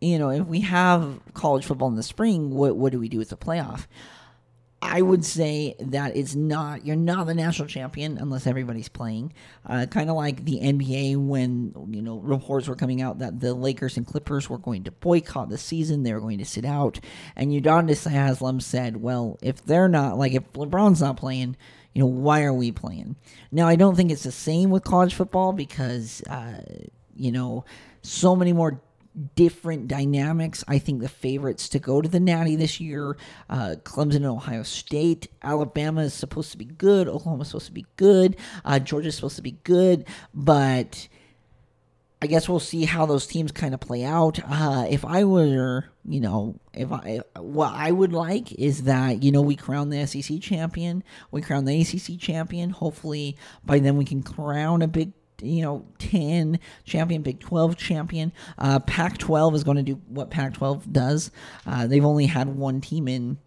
you 0.00 0.18
know 0.18 0.30
if 0.30 0.44
we 0.46 0.62
have 0.62 1.20
college 1.34 1.64
football 1.64 1.86
in 1.86 1.94
the 1.94 2.02
spring, 2.02 2.50
what 2.50 2.74
what 2.74 2.90
do 2.90 2.98
we 2.98 3.08
do 3.08 3.18
with 3.18 3.28
the 3.28 3.36
playoff? 3.36 3.86
I 4.84 5.00
would 5.02 5.24
say 5.24 5.74
that 5.80 6.16
it's 6.16 6.34
not 6.34 6.86
you're 6.86 6.94
not 6.94 7.26
the 7.26 7.34
national 7.34 7.68
champion 7.68 8.18
unless 8.18 8.46
everybody's 8.46 8.88
playing. 8.88 9.32
Uh, 9.66 9.86
kind 9.86 10.10
of 10.10 10.16
like 10.16 10.44
the 10.44 10.60
NBA 10.60 11.16
when 11.16 11.74
you 11.90 12.02
know 12.02 12.18
reports 12.18 12.68
were 12.68 12.76
coming 12.76 13.00
out 13.00 13.18
that 13.18 13.40
the 13.40 13.54
Lakers 13.54 13.96
and 13.96 14.06
Clippers 14.06 14.48
were 14.50 14.58
going 14.58 14.84
to 14.84 14.92
boycott 14.92 15.48
the 15.48 15.58
season, 15.58 16.02
they 16.02 16.12
were 16.12 16.20
going 16.20 16.38
to 16.38 16.44
sit 16.44 16.64
out, 16.64 17.00
and 17.34 17.50
Udonis 17.50 18.08
Haslem 18.08 18.60
said, 18.60 18.98
"Well, 18.98 19.38
if 19.42 19.64
they're 19.64 19.88
not 19.88 20.18
like 20.18 20.32
if 20.32 20.52
LeBron's 20.52 21.00
not 21.00 21.16
playing." 21.16 21.56
You 21.94 22.00
know 22.00 22.06
why 22.06 22.42
are 22.42 22.52
we 22.52 22.72
playing? 22.72 23.14
Now 23.52 23.68
I 23.68 23.76
don't 23.76 23.94
think 23.94 24.10
it's 24.10 24.24
the 24.24 24.32
same 24.32 24.70
with 24.70 24.82
college 24.82 25.14
football 25.14 25.52
because 25.52 26.22
uh, 26.22 26.60
you 27.14 27.30
know 27.30 27.64
so 28.02 28.34
many 28.34 28.52
more 28.52 28.80
different 29.34 29.88
dynamics. 29.88 30.64
I 30.66 30.78
think 30.78 31.00
the 31.00 31.08
favorites 31.08 31.68
to 31.70 31.78
go 31.78 32.00
to 32.00 32.08
the 32.08 32.20
Natty 32.20 32.56
this 32.56 32.80
year, 32.80 33.16
uh, 33.48 33.76
Clemson 33.82 34.16
and 34.16 34.26
Ohio 34.26 34.62
State. 34.62 35.28
Alabama 35.42 36.02
is 36.02 36.14
supposed 36.14 36.52
to 36.52 36.58
be 36.58 36.64
good. 36.64 37.08
Oklahoma 37.08 37.42
is 37.42 37.48
supposed 37.48 37.66
to 37.66 37.72
be 37.72 37.86
good. 37.96 38.36
Uh, 38.64 38.78
Georgia 38.78 39.08
is 39.08 39.14
supposed 39.14 39.36
to 39.36 39.42
be 39.42 39.58
good. 39.62 40.06
But 40.32 41.08
I 42.24 42.26
guess 42.26 42.48
we'll 42.48 42.58
see 42.58 42.86
how 42.86 43.04
those 43.06 43.26
teams 43.26 43.52
kind 43.52 43.74
of 43.74 43.80
play 43.80 44.02
out. 44.02 44.40
Uh, 44.42 44.86
if 44.88 45.04
I 45.04 45.24
were, 45.24 45.84
you 46.06 46.20
know, 46.20 46.58
if 46.72 46.90
I, 46.90 47.20
what 47.36 47.74
I 47.74 47.92
would 47.92 48.12
like 48.12 48.50
is 48.52 48.84
that, 48.84 49.22
you 49.22 49.30
know, 49.30 49.42
we 49.42 49.56
crown 49.56 49.90
the 49.90 50.06
SEC 50.06 50.40
champion, 50.40 51.04
we 51.30 51.42
crown 51.42 51.66
the 51.66 51.80
ACC 51.80 52.18
champion. 52.18 52.70
Hopefully 52.70 53.36
by 53.64 53.78
then 53.78 53.96
we 53.96 54.06
can 54.06 54.22
crown 54.22 54.80
a 54.80 54.88
big 54.88 55.12
you 55.40 55.62
know, 55.62 55.86
10 55.98 56.58
champion, 56.84 57.22
Big 57.22 57.40
12 57.40 57.76
champion. 57.76 58.32
Uh, 58.58 58.78
Pac 58.80 59.18
12 59.18 59.54
is 59.54 59.64
going 59.64 59.76
to 59.76 59.82
do 59.82 60.00
what 60.08 60.30
Pac 60.30 60.54
12 60.54 60.92
does. 60.92 61.30
Uh, 61.66 61.86
they've 61.86 62.04
only 62.04 62.26
had 62.26 62.48
one 62.48 62.80
team 62.80 63.08
in 63.08 63.38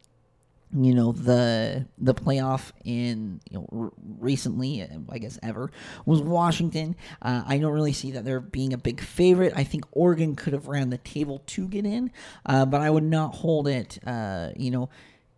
you 0.76 0.94
know 0.94 1.14
the 1.14 1.86
the 1.98 2.14
playoff 2.14 2.72
in 2.84 3.40
you 3.50 3.58
know 3.58 3.70
r- 3.72 3.92
recently 4.20 4.86
i 5.10 5.18
guess 5.18 5.40
ever 5.42 5.72
was 6.06 6.22
washington 6.22 6.94
uh, 7.22 7.42
i 7.48 7.58
don't 7.58 7.72
really 7.72 7.94
see 7.94 8.12
that 8.12 8.26
they're 8.26 8.42
being 8.42 8.74
a 8.74 8.78
big 8.78 9.00
favorite 9.00 9.54
i 9.56 9.64
think 9.64 9.86
oregon 9.94 10.36
could 10.36 10.52
have 10.52 10.68
ran 10.68 10.90
the 10.90 10.98
table 10.98 11.42
to 11.46 11.70
get 11.70 11.86
in 11.86 12.12
uh, 12.48 12.66
but 12.66 12.82
i 12.82 12.90
would 12.90 13.04
not 13.04 13.34
hold 13.36 13.66
it 13.66 13.98
uh, 14.06 14.50
you 14.58 14.70
know 14.70 14.90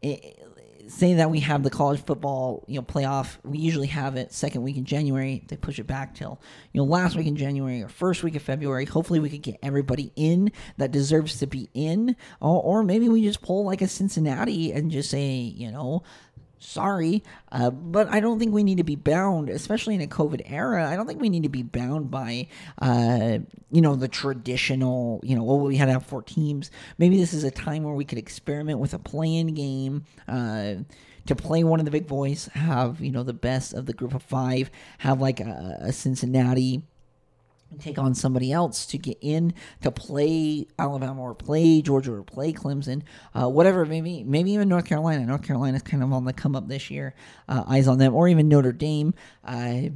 it, 0.01 0.39
saying 0.89 1.17
that 1.17 1.29
we 1.29 1.39
have 1.41 1.61
the 1.61 1.69
college 1.69 2.03
football, 2.03 2.65
you 2.67 2.75
know, 2.75 2.81
playoff. 2.81 3.37
We 3.43 3.59
usually 3.59 3.87
have 3.87 4.15
it 4.15 4.33
second 4.33 4.63
week 4.63 4.75
in 4.75 4.85
January. 4.85 5.43
They 5.47 5.55
push 5.55 5.79
it 5.79 5.87
back 5.87 6.15
till 6.15 6.41
you 6.73 6.81
know 6.81 6.85
last 6.85 7.15
week 7.15 7.27
in 7.27 7.35
January 7.35 7.83
or 7.83 7.87
first 7.87 8.23
week 8.23 8.35
of 8.35 8.41
February. 8.41 8.85
Hopefully, 8.85 9.19
we 9.19 9.29
could 9.29 9.43
get 9.43 9.59
everybody 9.61 10.11
in 10.15 10.51
that 10.77 10.91
deserves 10.91 11.37
to 11.39 11.47
be 11.47 11.69
in, 11.73 12.15
or, 12.41 12.61
or 12.61 12.83
maybe 12.83 13.07
we 13.07 13.23
just 13.23 13.41
pull 13.41 13.63
like 13.63 13.81
a 13.81 13.87
Cincinnati 13.87 14.71
and 14.71 14.91
just 14.91 15.09
say, 15.09 15.29
you 15.29 15.71
know, 15.71 16.03
sorry, 16.59 17.23
uh, 17.51 17.69
but 17.69 18.07
I 18.09 18.19
don't 18.19 18.37
think 18.37 18.53
we 18.53 18.63
need 18.63 18.77
to 18.77 18.83
be 18.83 18.95
bound, 18.95 19.49
especially 19.49 19.95
in 19.95 20.01
a 20.01 20.07
COVID 20.07 20.41
era. 20.45 20.87
I 20.89 20.95
don't 20.95 21.07
think 21.07 21.21
we 21.21 21.29
need 21.29 21.43
to 21.43 21.49
be 21.49 21.63
bound 21.63 22.11
by, 22.11 22.47
uh, 22.81 23.39
you 23.71 23.81
know, 23.81 23.95
the 23.95 24.07
traditional, 24.07 25.21
you 25.23 25.35
know, 25.35 25.43
well, 25.43 25.59
we 25.59 25.77
had 25.77 25.85
to 25.85 25.93
have 25.93 26.05
four 26.05 26.21
teams. 26.21 26.69
Maybe 26.97 27.17
this 27.17 27.33
is 27.33 27.43
a 27.43 27.51
time 27.51 27.83
where 27.83 27.95
we 27.95 28.05
could 28.05 28.17
experiment 28.17 28.79
with 28.79 28.93
a 28.93 28.99
playing 28.99 29.53
game. 29.55 30.05
Uh, 30.27 30.75
to 31.25 31.35
play 31.35 31.63
one 31.63 31.79
of 31.79 31.85
the 31.85 31.91
big 31.91 32.07
boys, 32.07 32.49
have 32.53 33.01
you 33.01 33.11
know 33.11 33.21
the 33.21 33.33
best 33.33 33.75
of 33.75 33.85
the 33.85 33.93
group 33.93 34.15
of 34.15 34.23
five, 34.23 34.71
have 34.97 35.21
like 35.21 35.39
a, 35.39 35.77
a 35.81 35.93
Cincinnati 35.93 36.81
take 37.77 37.99
on 37.99 38.15
somebody 38.15 38.51
else 38.51 38.85
to 38.87 38.97
get 38.97 39.17
in 39.21 39.53
to 39.81 39.91
play 39.91 40.67
Alabama 40.77 41.21
or 41.21 41.35
play 41.35 41.81
Georgia 41.81 42.13
or 42.13 42.23
play 42.23 42.51
Clemson, 42.51 43.03
uh, 43.33 43.47
whatever, 43.47 43.85
maybe 43.85 44.23
maybe 44.23 44.51
even 44.51 44.67
North 44.69 44.85
Carolina. 44.85 45.25
North 45.25 45.43
Carolina 45.43 45.77
is 45.77 45.83
kind 45.83 46.01
of 46.01 46.11
on 46.11 46.25
the 46.25 46.33
come 46.33 46.55
up 46.55 46.67
this 46.67 46.89
year. 46.89 47.13
Uh, 47.47 47.63
eyes 47.67 47.87
on 47.87 47.97
them, 47.99 48.15
or 48.15 48.27
even 48.27 48.47
Notre 48.47 48.71
Dame. 48.71 49.13
Uh, 49.45 49.89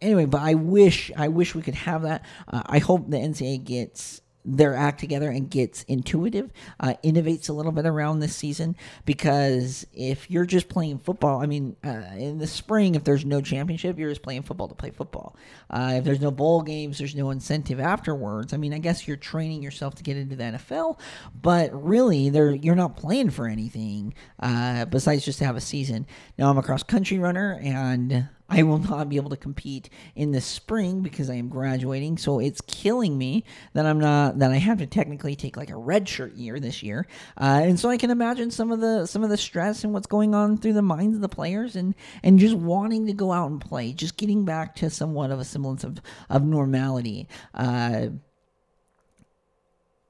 anyway, 0.00 0.24
but 0.24 0.40
I 0.40 0.54
wish 0.54 1.10
I 1.16 1.28
wish 1.28 1.54
we 1.54 1.62
could 1.62 1.74
have 1.74 2.02
that. 2.02 2.24
Uh, 2.48 2.62
I 2.66 2.78
hope 2.78 3.10
the 3.10 3.18
NCAA 3.18 3.64
gets 3.64 4.21
their 4.44 4.74
act 4.74 5.00
together 5.00 5.30
and 5.30 5.50
gets 5.50 5.84
intuitive, 5.84 6.52
uh, 6.80 6.94
innovates 7.04 7.48
a 7.48 7.52
little 7.52 7.72
bit 7.72 7.86
around 7.86 8.20
this 8.20 8.34
season. 8.34 8.76
Because 9.04 9.86
if 9.92 10.30
you're 10.30 10.46
just 10.46 10.68
playing 10.68 10.98
football, 10.98 11.40
I 11.40 11.46
mean, 11.46 11.76
uh, 11.84 12.02
in 12.16 12.38
the 12.38 12.46
spring, 12.46 12.94
if 12.94 13.04
there's 13.04 13.24
no 13.24 13.40
championship, 13.40 13.98
you're 13.98 14.10
just 14.10 14.22
playing 14.22 14.42
football 14.42 14.68
to 14.68 14.74
play 14.74 14.90
football. 14.90 15.36
Uh, 15.70 15.94
if 15.96 16.04
there's 16.04 16.20
no 16.20 16.30
bowl 16.30 16.62
games, 16.62 16.98
there's 16.98 17.14
no 17.14 17.30
incentive 17.30 17.80
afterwards. 17.80 18.52
I 18.52 18.56
mean, 18.56 18.74
I 18.74 18.78
guess 18.78 19.06
you're 19.06 19.16
training 19.16 19.62
yourself 19.62 19.94
to 19.96 20.02
get 20.02 20.16
into 20.16 20.36
the 20.36 20.44
NFL, 20.44 20.98
but 21.40 21.70
really, 21.72 22.28
there 22.30 22.52
you're 22.54 22.74
not 22.74 22.96
playing 22.96 23.30
for 23.30 23.46
anything 23.46 24.14
uh, 24.40 24.84
besides 24.86 25.24
just 25.24 25.38
to 25.38 25.44
have 25.44 25.56
a 25.56 25.60
season. 25.60 26.06
Now, 26.38 26.50
I'm 26.50 26.58
a 26.58 26.62
cross 26.62 26.82
country 26.82 27.18
runner, 27.18 27.58
and 27.62 28.28
I 28.52 28.62
will 28.62 28.78
not 28.78 29.08
be 29.08 29.16
able 29.16 29.30
to 29.30 29.36
compete 29.36 29.88
in 30.14 30.32
the 30.32 30.40
spring 30.40 31.00
because 31.00 31.30
I 31.30 31.34
am 31.34 31.48
graduating. 31.48 32.18
So 32.18 32.38
it's 32.38 32.60
killing 32.60 33.16
me 33.16 33.44
that 33.72 33.86
I'm 33.86 33.98
not 33.98 34.38
that 34.40 34.50
I 34.50 34.56
have 34.58 34.78
to 34.78 34.86
technically 34.86 35.34
take 35.34 35.56
like 35.56 35.70
a 35.70 35.76
red 35.76 36.08
shirt 36.08 36.34
year 36.34 36.60
this 36.60 36.82
year. 36.82 37.06
Uh, 37.40 37.62
and 37.64 37.80
so 37.80 37.88
I 37.88 37.96
can 37.96 38.10
imagine 38.10 38.50
some 38.50 38.70
of 38.70 38.80
the 38.80 39.06
some 39.06 39.24
of 39.24 39.30
the 39.30 39.36
stress 39.36 39.84
and 39.84 39.92
what's 39.92 40.06
going 40.06 40.34
on 40.34 40.58
through 40.58 40.74
the 40.74 40.82
minds 40.82 41.16
of 41.16 41.22
the 41.22 41.28
players 41.28 41.76
and 41.76 41.94
and 42.22 42.38
just 42.38 42.54
wanting 42.54 43.06
to 43.06 43.12
go 43.12 43.32
out 43.32 43.50
and 43.50 43.60
play, 43.60 43.92
just 43.92 44.16
getting 44.18 44.44
back 44.44 44.76
to 44.76 44.90
somewhat 44.90 45.30
of 45.30 45.40
a 45.40 45.44
semblance 45.44 45.84
of 45.84 46.00
of 46.28 46.44
normality. 46.44 47.28
Uh, 47.54 48.08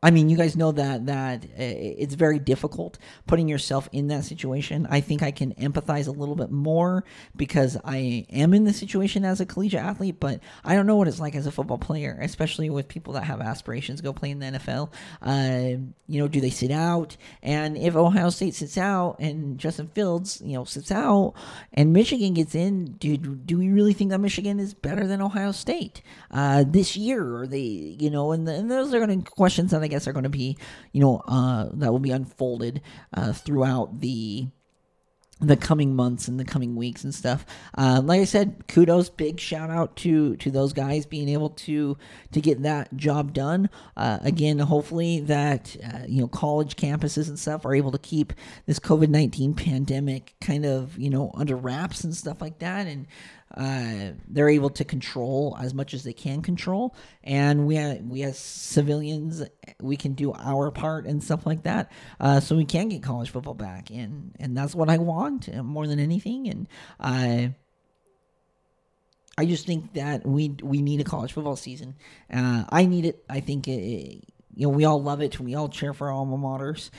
I 0.05 0.11
mean, 0.11 0.29
you 0.29 0.37
guys 0.37 0.57
know 0.57 0.73
that 0.73 1.07
that 1.07 1.45
uh, 1.45 1.49
it's 1.57 2.15
very 2.15 2.41
difficult 2.41 2.99
putting 3.29 3.49
yourself 3.49 3.89
in 3.93 4.09
that 4.09 4.25
situation. 4.25 4.87
I 4.91 5.01
think 5.01 5.23
I 5.23 5.31
can 5.31 5.55
empathize 5.55 6.09
a 6.09 6.11
little 6.11 6.35
bit 6.35 6.51
more 6.51 7.05
because 7.37 7.77
I 7.85 8.27
am 8.31 8.53
in 8.53 8.65
the 8.65 8.73
situation 8.73 9.25
as 9.25 9.41
a 9.41 9.47
collegiate 9.47 9.81
athlete, 9.81 10.17
but 10.19 10.41
I 10.65 10.75
don't 10.75 10.87
know 10.87 10.97
what 10.97 11.07
it's 11.07 11.21
like 11.21 11.37
as 11.37 11.47
a 11.47 11.53
football 11.53 11.79
player, 11.79 12.19
especially 12.21 12.69
with 12.69 12.89
people 12.89 13.13
that 13.15 13.25
have 13.25 13.41
aspirations 13.41 14.01
to 14.01 14.03
go 14.03 14.13
play 14.13 14.31
in 14.31 14.41
the 14.41 14.47
NFL. 14.47 14.91
Uh, 15.23 15.83
you 16.09 16.21
know, 16.21 16.27
do 16.27 16.41
they 16.41 16.51
sit 16.51 16.73
out? 16.73 17.17
And 17.41 17.79
if 17.79 17.95
Ohio 17.95 18.31
State 18.31 18.55
sits 18.57 18.77
out 18.77 19.17
and 19.21 19.57
Justin 19.57 19.87
Fields, 19.95 20.43
you 20.45 20.55
know, 20.55 20.65
sits 20.65 20.91
out 20.91 21.35
and 21.73 21.93
Michigan 21.93 22.35
gets 22.35 22.57
in, 22.57 22.93
do 22.99 23.17
do 23.17 23.57
we 23.57 23.71
really 23.71 23.93
think 23.93 24.11
that 24.11 24.19
Michigan 24.19 24.59
is 24.59 24.75
better 24.75 25.07
than 25.07 25.23
Ohio 25.23 25.53
State 25.53 26.03
uh, 26.33 26.65
this 26.67 26.97
year? 26.97 27.37
Or 27.37 27.47
they, 27.47 27.61
you 27.61 28.11
know, 28.11 28.33
and, 28.33 28.49
the, 28.49 28.55
and 28.55 28.69
those 28.69 28.93
are 28.93 28.99
going 28.99 29.23
to 29.23 29.31
questions 29.31 29.71
that 29.71 29.83
I 29.83 29.92
guess 29.93 30.09
are 30.09 30.13
going 30.13 30.23
to 30.25 30.29
be, 30.31 30.57
you 30.93 31.01
know, 31.01 31.23
uh, 31.29 31.69
that 31.75 31.93
will 31.93 31.99
be 31.99 32.11
unfolded 32.11 32.81
uh, 33.15 33.33
throughout 33.33 34.01
the 34.01 34.47
the 35.43 35.57
coming 35.57 35.97
months 35.97 36.29
and 36.29 36.39
the 36.39 36.45
coming 36.45 36.77
weeks 36.77 37.03
and 37.03 37.13
stuff. 37.13 37.45
Uh, 37.77 38.01
like 38.03 38.21
I 38.21 38.25
said, 38.25 38.69
kudos, 38.69 39.11
big 39.11 39.41
shout 39.41 39.71
out 39.71 39.97
to 39.97 40.37
to 40.37 40.51
those 40.51 40.73
guys 40.73 41.05
being 41.05 41.29
able 41.29 41.51
to 41.51 41.99
to 42.31 42.41
get 42.41 42.63
that 42.63 42.97
job 42.97 43.35
done. 43.35 43.69
Uh, 43.97 44.19
again, 44.23 44.61
hopefully 44.61 45.21
that 45.21 45.77
uh, 45.85 46.05
you 46.07 46.21
know 46.21 46.29
college 46.29 46.77
campuses 46.77 47.29
and 47.29 47.39
stuff 47.39 47.67
are 47.67 47.75
able 47.75 47.91
to 47.91 47.99
keep 47.99 48.33
this 48.67 48.79
COVID 48.79 49.09
nineteen 49.09 49.53
pandemic 49.53 50.35
kind 50.41 50.65
of 50.65 50.97
you 50.97 51.11
know 51.11 51.33
under 51.35 51.57
wraps 51.57 52.05
and 52.05 52.15
stuff 52.15 52.41
like 52.41 52.61
that, 52.61 52.87
and 52.87 53.07
uh, 53.57 54.13
they're 54.29 54.49
able 54.49 54.71
to 54.71 54.85
control 54.85 55.57
as 55.61 55.75
much 55.75 55.95
as 55.95 56.05
they 56.05 56.13
can 56.13 56.43
control, 56.43 56.95
and 57.23 57.67
we 57.67 57.77
we 58.03 58.23
as 58.23 58.39
civilians 58.39 59.43
we 59.81 59.97
can 59.97 60.15
do 60.15 60.33
our 60.33 60.71
part 60.71 61.07
and 61.07 61.23
stuff 61.23 61.47
like 61.47 61.63
that, 61.65 61.93
uh, 62.21 62.41
so 62.41 62.57
we 62.57 62.65
can 62.65 62.89
get 62.89 63.03
college 63.03 63.31
football 63.31 63.55
back, 63.55 63.91
and 63.91 64.35
and 64.41 64.57
that's 64.57 64.75
what 64.75 64.89
I 64.89 64.99
want 64.99 65.49
uh, 65.49 65.63
more 65.63 65.87
than 65.87 65.99
anything, 65.99 66.49
and 66.49 66.69
I. 66.99 67.55
I 69.39 69.47
just 69.47 69.67
think 69.67 69.95
that 69.95 70.27
we 70.27 70.55
we 70.63 70.83
need 70.83 71.01
a 71.01 71.05
college 71.05 71.33
football 71.33 71.57
season. 71.57 71.95
Uh, 72.31 72.65
I 72.69 72.85
need 72.85 73.07
it. 73.07 73.25
I 73.31 73.41
think 73.41 73.67
it, 73.67 74.25
you 74.55 74.67
know 74.67 74.69
we 74.69 74.85
all 74.85 75.03
love 75.03 75.23
it. 75.23 75.41
We 75.41 75.55
all 75.55 75.71
cheer 75.71 75.95
for 75.95 76.09
our 76.09 76.13
alma 76.13 76.37
maters. 76.37 76.91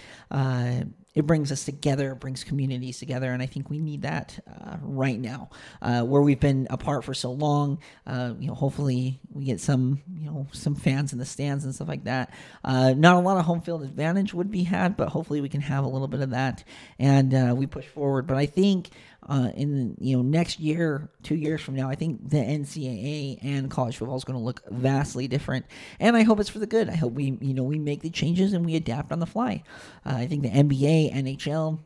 It 1.14 1.28
brings 1.28 1.52
us 1.52 1.64
together, 1.66 2.12
it 2.14 2.20
brings 2.20 2.44
communities 2.44 2.98
together, 2.98 3.32
and 3.32 3.42
I 3.42 3.46
think 3.46 3.70
we 3.70 3.80
need 3.80 4.02
that 4.02 4.40
uh, 4.48 4.78
right 4.82 5.20
now, 5.20 5.50
uh, 5.82 6.02
where 6.04 6.22
we've 6.22 6.40
been 6.40 6.68
apart 6.70 7.04
for 7.04 7.14
so 7.14 7.32
long. 7.32 7.80
Uh, 8.08 8.34
you 8.40 8.48
know, 8.48 8.56
hopefully 8.56 9.20
we 9.32 9.46
get 9.46 9.60
some, 9.60 10.02
you 10.18 10.26
know, 10.26 10.48
some 10.52 10.76
fans 10.76 11.14
in 11.14 11.20
the 11.20 11.26
stands 11.26 11.66
and 11.66 11.76
stuff 11.76 11.88
like 11.88 12.06
that. 12.06 12.34
Uh, 12.64 12.94
not 12.98 13.16
a 13.16 13.20
lot 13.20 13.38
of 13.38 13.46
home 13.46 13.62
field 13.62 13.84
advantage 13.84 14.34
would 14.34 14.50
be 14.50 14.64
had, 14.64 14.98
but 14.98 15.10
hopefully 15.10 15.42
we 15.42 15.50
can 15.50 15.62
have 15.62 15.84
a 15.84 15.88
little 15.88 16.08
bit 16.08 16.22
of 16.22 16.32
that, 16.32 16.64
and 16.98 17.34
uh, 17.34 17.54
we 17.56 17.68
push 17.68 17.86
forward. 17.86 18.26
But 18.26 18.38
I 18.38 18.48
think 18.48 18.90
uh, 19.28 19.50
in 19.56 19.96
you 20.00 20.18
know 20.18 20.24
next 20.24 20.60
year, 20.60 21.10
two 21.22 21.36
years 21.36 21.62
from 21.62 21.76
now, 21.76 21.90
I 21.90 21.96
think 21.96 22.30
the 22.30 22.38
NCAA 22.38 23.40
and 23.42 23.70
college 23.70 23.98
football 23.98 24.18
is 24.18 24.24
going 24.24 24.38
to 24.38 24.44
look 24.44 24.62
vastly 24.70 25.28
different, 25.28 25.66
and 26.00 26.16
I 26.16 26.24
hope 26.24 26.40
it's 26.40 26.50
for 26.50 26.60
the 26.60 26.68
good. 26.68 26.90
I 26.90 26.96
hope 26.96 27.14
we 27.14 27.38
you 27.42 27.54
know 27.54 27.64
we 27.64 27.80
make 27.80 28.02
the 28.02 28.10
changes 28.10 28.54
and 28.54 28.66
we 28.66 28.76
adapt 28.76 29.12
on 29.12 29.20
the 29.20 29.26
fly. 29.26 29.64
Uh, 30.06 30.16
I 30.16 30.28
think 30.28 30.44
the 30.44 30.50
NBA, 30.50 31.14
NHL. 31.14 31.80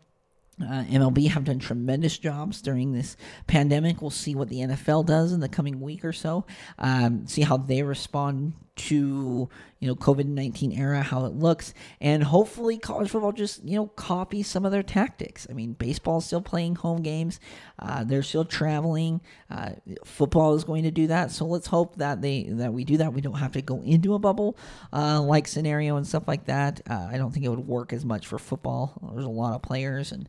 Uh, 0.59 0.83
MLB 0.85 1.29
have 1.29 1.43
done 1.43 1.59
tremendous 1.59 2.17
jobs 2.17 2.63
during 2.63 2.91
this 2.91 3.15
pandemic. 3.45 4.01
We'll 4.01 4.09
see 4.09 4.33
what 4.33 4.49
the 4.49 4.61
NFL 4.61 5.05
does 5.05 5.31
in 5.31 5.39
the 5.39 5.47
coming 5.47 5.79
week 5.79 6.03
or 6.03 6.13
so. 6.13 6.47
Um, 6.79 7.27
see 7.27 7.43
how 7.43 7.57
they 7.57 7.83
respond 7.83 8.53
to 8.87 9.49
you 9.79 9.87
know 9.87 9.95
COVID 9.95 10.25
nineteen 10.25 10.71
era, 10.71 11.01
how 11.01 11.25
it 11.25 11.33
looks, 11.33 11.73
and 12.01 12.23
hopefully 12.23 12.77
college 12.77 13.09
football 13.09 13.31
just 13.31 13.63
you 13.63 13.75
know 13.75 13.87
copy 13.87 14.43
some 14.43 14.65
of 14.65 14.71
their 14.71 14.83
tactics. 14.83 15.47
I 15.49 15.53
mean, 15.53 15.73
baseball 15.73 16.19
is 16.19 16.25
still 16.25 16.41
playing 16.41 16.75
home 16.75 17.01
games, 17.01 17.39
uh, 17.79 18.03
they're 18.03 18.23
still 18.23 18.45
traveling. 18.45 19.21
Uh, 19.49 19.71
football 20.05 20.55
is 20.55 20.63
going 20.63 20.83
to 20.83 20.91
do 20.91 21.07
that, 21.07 21.31
so 21.31 21.45
let's 21.45 21.67
hope 21.67 21.97
that 21.97 22.21
they 22.21 22.43
that 22.43 22.73
we 22.73 22.83
do 22.83 22.97
that. 22.97 23.13
We 23.13 23.21
don't 23.21 23.35
have 23.35 23.53
to 23.53 23.61
go 23.61 23.81
into 23.83 24.13
a 24.13 24.19
bubble 24.19 24.57
uh, 24.93 25.21
like 25.21 25.47
scenario 25.47 25.97
and 25.97 26.07
stuff 26.07 26.27
like 26.27 26.45
that. 26.45 26.81
Uh, 26.89 27.07
I 27.11 27.17
don't 27.17 27.31
think 27.31 27.45
it 27.45 27.49
would 27.49 27.67
work 27.67 27.93
as 27.93 28.05
much 28.05 28.25
for 28.27 28.39
football. 28.39 28.93
There's 29.13 29.25
a 29.25 29.29
lot 29.29 29.55
of 29.55 29.61
players 29.61 30.11
and 30.11 30.27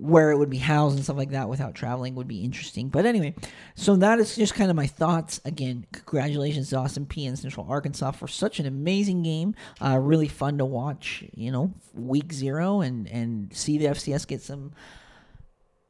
where 0.00 0.30
it 0.30 0.38
would 0.38 0.50
be 0.50 0.58
housed 0.58 0.96
and 0.96 1.04
stuff 1.04 1.16
like 1.16 1.30
that 1.30 1.48
without 1.48 1.74
traveling 1.74 2.14
would 2.14 2.28
be 2.28 2.44
interesting. 2.44 2.88
But 2.88 3.06
anyway, 3.06 3.34
so 3.74 3.96
that 3.96 4.18
is 4.18 4.36
just 4.36 4.54
kind 4.54 4.70
of 4.70 4.76
my 4.76 4.86
thoughts. 4.86 5.40
Again, 5.44 5.86
congratulations 5.92 6.70
to 6.70 6.76
Austin 6.76 7.06
Peay 7.06 7.28
and 7.28 7.38
Central 7.38 7.66
Arkansas 7.68 8.12
for 8.12 8.28
such 8.28 8.60
an 8.60 8.66
amazing 8.66 9.22
game. 9.22 9.54
Uh, 9.80 9.98
really 9.98 10.28
fun 10.28 10.58
to 10.58 10.64
watch. 10.64 11.24
You 11.34 11.50
know, 11.52 11.74
week 11.94 12.32
zero 12.32 12.80
and 12.80 13.06
and 13.08 13.54
see 13.54 13.78
the 13.78 13.86
FCS 13.86 14.26
get 14.26 14.42
some 14.42 14.72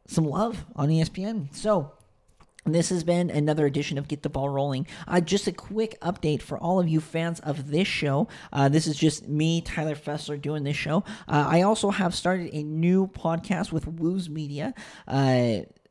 some 0.07 0.25
love 0.25 0.65
on 0.77 0.89
ESPN. 0.89 1.55
So 1.55 1.93
this 2.67 2.89
has 2.89 3.05
been 3.05 3.31
another 3.31 3.67
edition 3.67 3.99
of 3.99 4.09
Get 4.09 4.23
the 4.23 4.31
Ball 4.31 4.49
Rolling. 4.49 4.87
Uh, 5.07 5.21
just 5.21 5.47
a 5.47 5.53
quick 5.53 5.99
update 6.01 6.43
for 6.43 6.59
all 6.59 6.81
of 6.81 6.89
you 6.89 7.01
fans 7.01 7.41
of 7.41 7.71
this 7.71 7.87
show. 7.89 8.29
Uh, 8.53 8.69
this 8.69 8.87
is 8.87 8.97
just 8.97 9.29
me, 9.29 9.61
Tyler 9.61 9.95
Fessler, 9.95 10.41
doing 10.41 10.65
this 10.65 10.77
show. 10.77 11.05
Uh, 11.29 11.47
I 11.49 11.63
also 11.63 11.91
have 11.91 12.15
started 12.15 12.51
a 12.55 12.63
new 12.63 13.07
podcast 13.07 13.73
with 13.73 13.87
Woos 13.87 14.31
Media. 14.31 14.75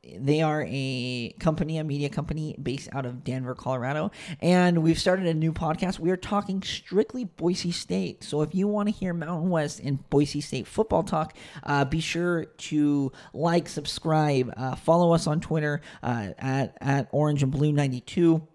They 0.03 0.41
are 0.41 0.65
a 0.67 1.33
company, 1.39 1.77
a 1.77 1.83
media 1.85 2.09
company 2.09 2.57
based 2.61 2.89
out 2.91 3.05
of 3.05 3.23
Denver, 3.23 3.55
Colorado, 3.55 4.11
and 4.41 4.83
we've 4.83 4.99
started 4.99 5.27
a 5.27 5.33
new 5.33 5.53
podcast. 5.53 5.97
We 5.97 6.11
are 6.11 6.17
talking 6.17 6.61
strictly 6.61 7.23
Boise 7.23 7.71
State. 7.71 8.21
So 8.21 8.41
if 8.41 8.53
you 8.53 8.67
want 8.67 8.89
to 8.89 8.93
hear 8.93 9.13
Mountain 9.13 9.49
West 9.49 9.79
and 9.79 10.07
Boise 10.09 10.41
State 10.41 10.67
football 10.67 11.03
talk, 11.03 11.37
uh, 11.63 11.85
be 11.85 12.01
sure 12.01 12.45
to 12.45 13.13
like, 13.33 13.69
subscribe, 13.69 14.53
uh, 14.57 14.75
follow 14.75 15.13
us 15.13 15.25
on 15.25 15.39
Twitter 15.39 15.79
uh, 16.01 16.29
at 16.37 16.77
at 16.81 17.07
Orange 17.11 17.41
and 17.41 17.51
Blue 17.51 17.71
ninety 17.71 18.01
two. 18.01 18.45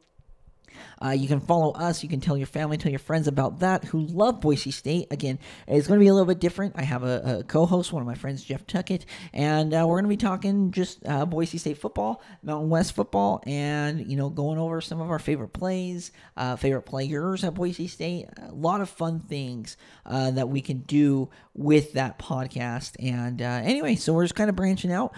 Uh, 1.04 1.10
you 1.10 1.28
can 1.28 1.40
follow 1.40 1.72
us. 1.72 2.02
You 2.02 2.08
can 2.08 2.20
tell 2.20 2.36
your 2.36 2.46
family, 2.46 2.76
tell 2.76 2.90
your 2.90 2.98
friends 2.98 3.28
about 3.28 3.60
that 3.60 3.84
who 3.84 4.00
love 4.00 4.40
Boise 4.40 4.70
State. 4.70 5.06
Again, 5.10 5.38
it's 5.66 5.86
going 5.86 6.00
to 6.00 6.02
be 6.02 6.08
a 6.08 6.12
little 6.12 6.26
bit 6.26 6.40
different. 6.40 6.74
I 6.76 6.82
have 6.82 7.04
a, 7.04 7.38
a 7.38 7.44
co-host, 7.44 7.92
one 7.92 8.02
of 8.02 8.06
my 8.06 8.14
friends, 8.14 8.42
Jeff 8.42 8.66
Tuckett, 8.66 9.06
and 9.32 9.72
uh, 9.72 9.84
we're 9.86 10.00
going 10.00 10.04
to 10.04 10.08
be 10.08 10.16
talking 10.16 10.72
just 10.72 11.06
uh, 11.06 11.24
Boise 11.24 11.58
State 11.58 11.78
football, 11.78 12.20
Mountain 12.42 12.70
West 12.70 12.94
football, 12.94 13.42
and 13.46 14.10
you 14.10 14.16
know, 14.16 14.28
going 14.28 14.58
over 14.58 14.80
some 14.80 15.00
of 15.00 15.10
our 15.10 15.18
favorite 15.18 15.52
plays, 15.52 16.10
uh, 16.36 16.56
favorite 16.56 16.82
players 16.82 17.44
at 17.44 17.54
Boise 17.54 17.86
State. 17.86 18.26
A 18.42 18.52
lot 18.52 18.80
of 18.80 18.88
fun 18.88 19.20
things 19.20 19.76
uh, 20.04 20.32
that 20.32 20.48
we 20.48 20.60
can 20.60 20.80
do 20.80 21.28
with 21.54 21.92
that 21.92 22.18
podcast. 22.18 22.96
And 22.98 23.40
uh, 23.40 23.60
anyway, 23.62 23.94
so 23.94 24.12
we're 24.12 24.24
just 24.24 24.34
kind 24.34 24.50
of 24.50 24.56
branching 24.56 24.92
out, 24.92 25.12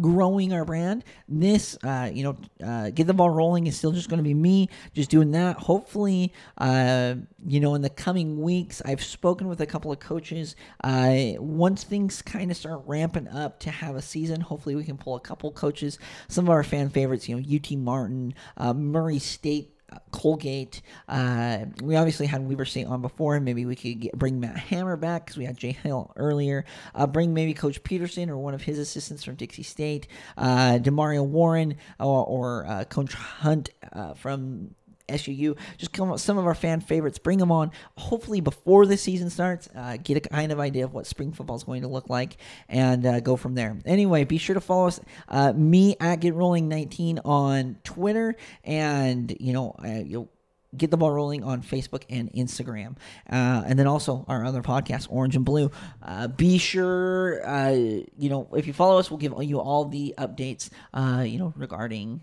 growing 0.00 0.52
our 0.52 0.64
brand. 0.64 1.04
This, 1.28 1.78
you 1.84 2.24
know, 2.24 2.90
get 2.90 3.06
the 3.06 3.14
ball 3.14 3.30
rolling 3.30 3.66
is 3.66 3.76
still 3.76 3.92
just 3.92 4.08
going 4.08 4.18
to 4.18 4.24
be 4.24 4.34
me 4.34 4.68
just 4.94 5.11
doing 5.12 5.32
that. 5.32 5.58
Hopefully, 5.58 6.32
uh, 6.56 7.14
you 7.46 7.60
know, 7.60 7.74
in 7.74 7.82
the 7.82 7.90
coming 7.90 8.40
weeks, 8.40 8.80
I've 8.82 9.04
spoken 9.04 9.46
with 9.46 9.60
a 9.60 9.66
couple 9.66 9.92
of 9.92 10.00
coaches. 10.00 10.56
Uh, 10.82 11.32
once 11.36 11.84
things 11.84 12.22
kind 12.22 12.50
of 12.50 12.56
start 12.56 12.80
ramping 12.86 13.28
up 13.28 13.60
to 13.60 13.70
have 13.70 13.94
a 13.94 14.00
season, 14.00 14.40
hopefully 14.40 14.74
we 14.74 14.84
can 14.84 14.96
pull 14.96 15.14
a 15.14 15.20
couple 15.20 15.52
coaches, 15.52 15.98
some 16.28 16.46
of 16.46 16.50
our 16.50 16.62
fan 16.62 16.88
favorites, 16.88 17.28
you 17.28 17.36
know, 17.36 17.42
UT 17.46 17.70
Martin, 17.72 18.32
uh, 18.56 18.72
Murray 18.72 19.18
State 19.18 19.74
Colgate. 20.12 20.80
Uh, 21.10 21.66
we 21.82 21.94
obviously 21.94 22.24
had 22.24 22.48
Weber 22.48 22.64
State 22.64 22.86
on 22.86 23.02
before. 23.02 23.38
Maybe 23.38 23.66
we 23.66 23.76
could 23.76 24.00
get, 24.00 24.18
bring 24.18 24.40
Matt 24.40 24.56
Hammer 24.56 24.96
back 24.96 25.26
because 25.26 25.36
we 25.36 25.44
had 25.44 25.58
Jay 25.58 25.72
Hill 25.72 26.10
earlier. 26.16 26.64
Uh, 26.94 27.06
bring 27.06 27.34
maybe 27.34 27.52
Coach 27.52 27.82
Peterson 27.82 28.30
or 28.30 28.38
one 28.38 28.54
of 28.54 28.62
his 28.62 28.78
assistants 28.78 29.24
from 29.24 29.34
Dixie 29.34 29.62
State. 29.62 30.06
Uh, 30.38 30.78
Demario 30.80 31.22
Warren 31.26 31.76
or, 32.00 32.24
or 32.24 32.66
uh, 32.66 32.84
Coach 32.84 33.12
Hunt 33.12 33.68
uh, 33.92 34.14
from 34.14 34.74
SUU. 35.12 35.56
Just 35.78 35.92
come 35.92 36.10
up 36.10 36.18
some 36.18 36.38
of 36.38 36.46
our 36.46 36.54
fan 36.54 36.80
favorites, 36.80 37.18
bring 37.18 37.38
them 37.38 37.52
on. 37.52 37.70
Hopefully 37.96 38.40
before 38.40 38.86
the 38.86 38.96
season 38.96 39.30
starts, 39.30 39.68
uh, 39.74 39.96
get 40.02 40.16
a 40.16 40.20
kind 40.20 40.52
of 40.52 40.60
idea 40.60 40.84
of 40.84 40.94
what 40.94 41.06
spring 41.06 41.32
football 41.32 41.56
is 41.56 41.64
going 41.64 41.82
to 41.82 41.88
look 41.88 42.08
like, 42.08 42.36
and 42.68 43.04
uh, 43.06 43.20
go 43.20 43.36
from 43.36 43.54
there. 43.54 43.76
Anyway, 43.84 44.24
be 44.24 44.38
sure 44.38 44.54
to 44.54 44.60
follow 44.60 44.88
us, 44.88 45.00
uh, 45.28 45.52
me 45.52 45.96
at 46.00 46.16
Get 46.16 46.34
Rolling 46.34 46.68
19 46.68 47.20
on 47.24 47.76
Twitter, 47.84 48.36
and 48.64 49.34
you 49.38 49.52
know, 49.52 49.74
uh, 49.84 50.02
you 50.04 50.28
get 50.76 50.90
the 50.90 50.96
ball 50.96 51.10
rolling 51.10 51.44
on 51.44 51.62
Facebook 51.62 52.02
and 52.08 52.32
Instagram, 52.32 52.96
uh, 53.30 53.62
and 53.66 53.78
then 53.78 53.86
also 53.86 54.24
our 54.28 54.44
other 54.44 54.62
podcast, 54.62 55.06
Orange 55.10 55.36
and 55.36 55.44
Blue. 55.44 55.70
Uh, 56.02 56.28
be 56.28 56.58
sure, 56.58 57.46
uh, 57.46 57.70
you 57.70 58.30
know, 58.30 58.48
if 58.54 58.66
you 58.66 58.72
follow 58.72 58.98
us, 58.98 59.10
we'll 59.10 59.18
give 59.18 59.34
you 59.42 59.60
all 59.60 59.84
the 59.84 60.14
updates, 60.18 60.70
uh, 60.94 61.24
you 61.26 61.38
know, 61.38 61.52
regarding 61.56 62.20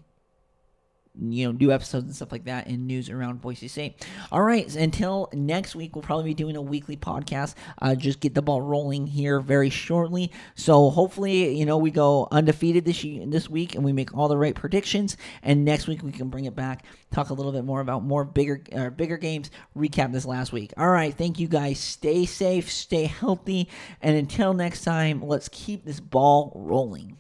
you 1.22 1.46
know 1.46 1.52
new 1.52 1.72
episodes 1.72 2.06
and 2.06 2.16
stuff 2.16 2.32
like 2.32 2.46
that 2.46 2.68
and 2.68 2.88
news 2.88 3.10
around 3.10 3.42
Boise 3.42 3.68
State. 3.68 4.06
All 4.32 4.42
right, 4.42 4.74
until 4.76 5.30
next 5.34 5.76
week, 5.76 5.96
we'll 5.96 6.02
probably 6.02 6.26
be 6.26 6.34
doing 6.34 6.56
a 6.56 6.62
weekly 6.62 6.98
podcast. 6.98 7.56
Uh, 7.82 7.96
just 7.96 8.20
get 8.20 8.34
the 8.36 8.42
ball 8.42 8.62
rolling 8.62 9.08
here 9.08 9.40
very 9.40 9.70
shortly. 9.70 10.32
So 10.56 10.90
hopefully, 10.90 11.56
you 11.58 11.66
know, 11.66 11.78
we 11.78 11.92
go 11.92 12.28
undefeated 12.32 12.86
this 12.86 13.06
this 13.28 13.50
week 13.50 13.76
and 13.76 13.84
we 13.84 13.94
make 13.94 14.16
all 14.16 14.28
the 14.28 14.38
right 14.38 14.56
predictions. 14.56 15.18
And 15.44 15.66
next 15.66 15.88
week 15.88 16.04
we 16.04 16.12
can 16.12 16.30
bring 16.30 16.46
it 16.46 16.56
back, 16.56 16.86
talk 17.12 17.30
a 17.30 17.34
little 17.34 17.52
bit 17.52 17.64
more 17.64 17.82
about 17.82 18.04
more 18.04 18.24
bigger 18.24 18.64
uh, 18.76 18.90
bigger 18.90 19.18
games, 19.18 19.52
recap 19.76 20.12
this 20.12 20.26
last 20.26 20.52
week. 20.52 20.74
All 20.78 20.90
right, 20.90 21.14
thank 21.14 21.40
you 21.40 21.48
guys. 21.48 21.80
Stay 21.80 22.26
safe, 22.26 22.72
stay 22.72 23.06
healthy, 23.06 23.70
and 24.02 24.16
until 24.16 24.54
next 24.54 24.84
time, 24.84 25.22
let's 25.22 25.50
keep 25.50 25.86
this 25.86 26.00
ball 26.00 26.52
rolling. 26.56 27.18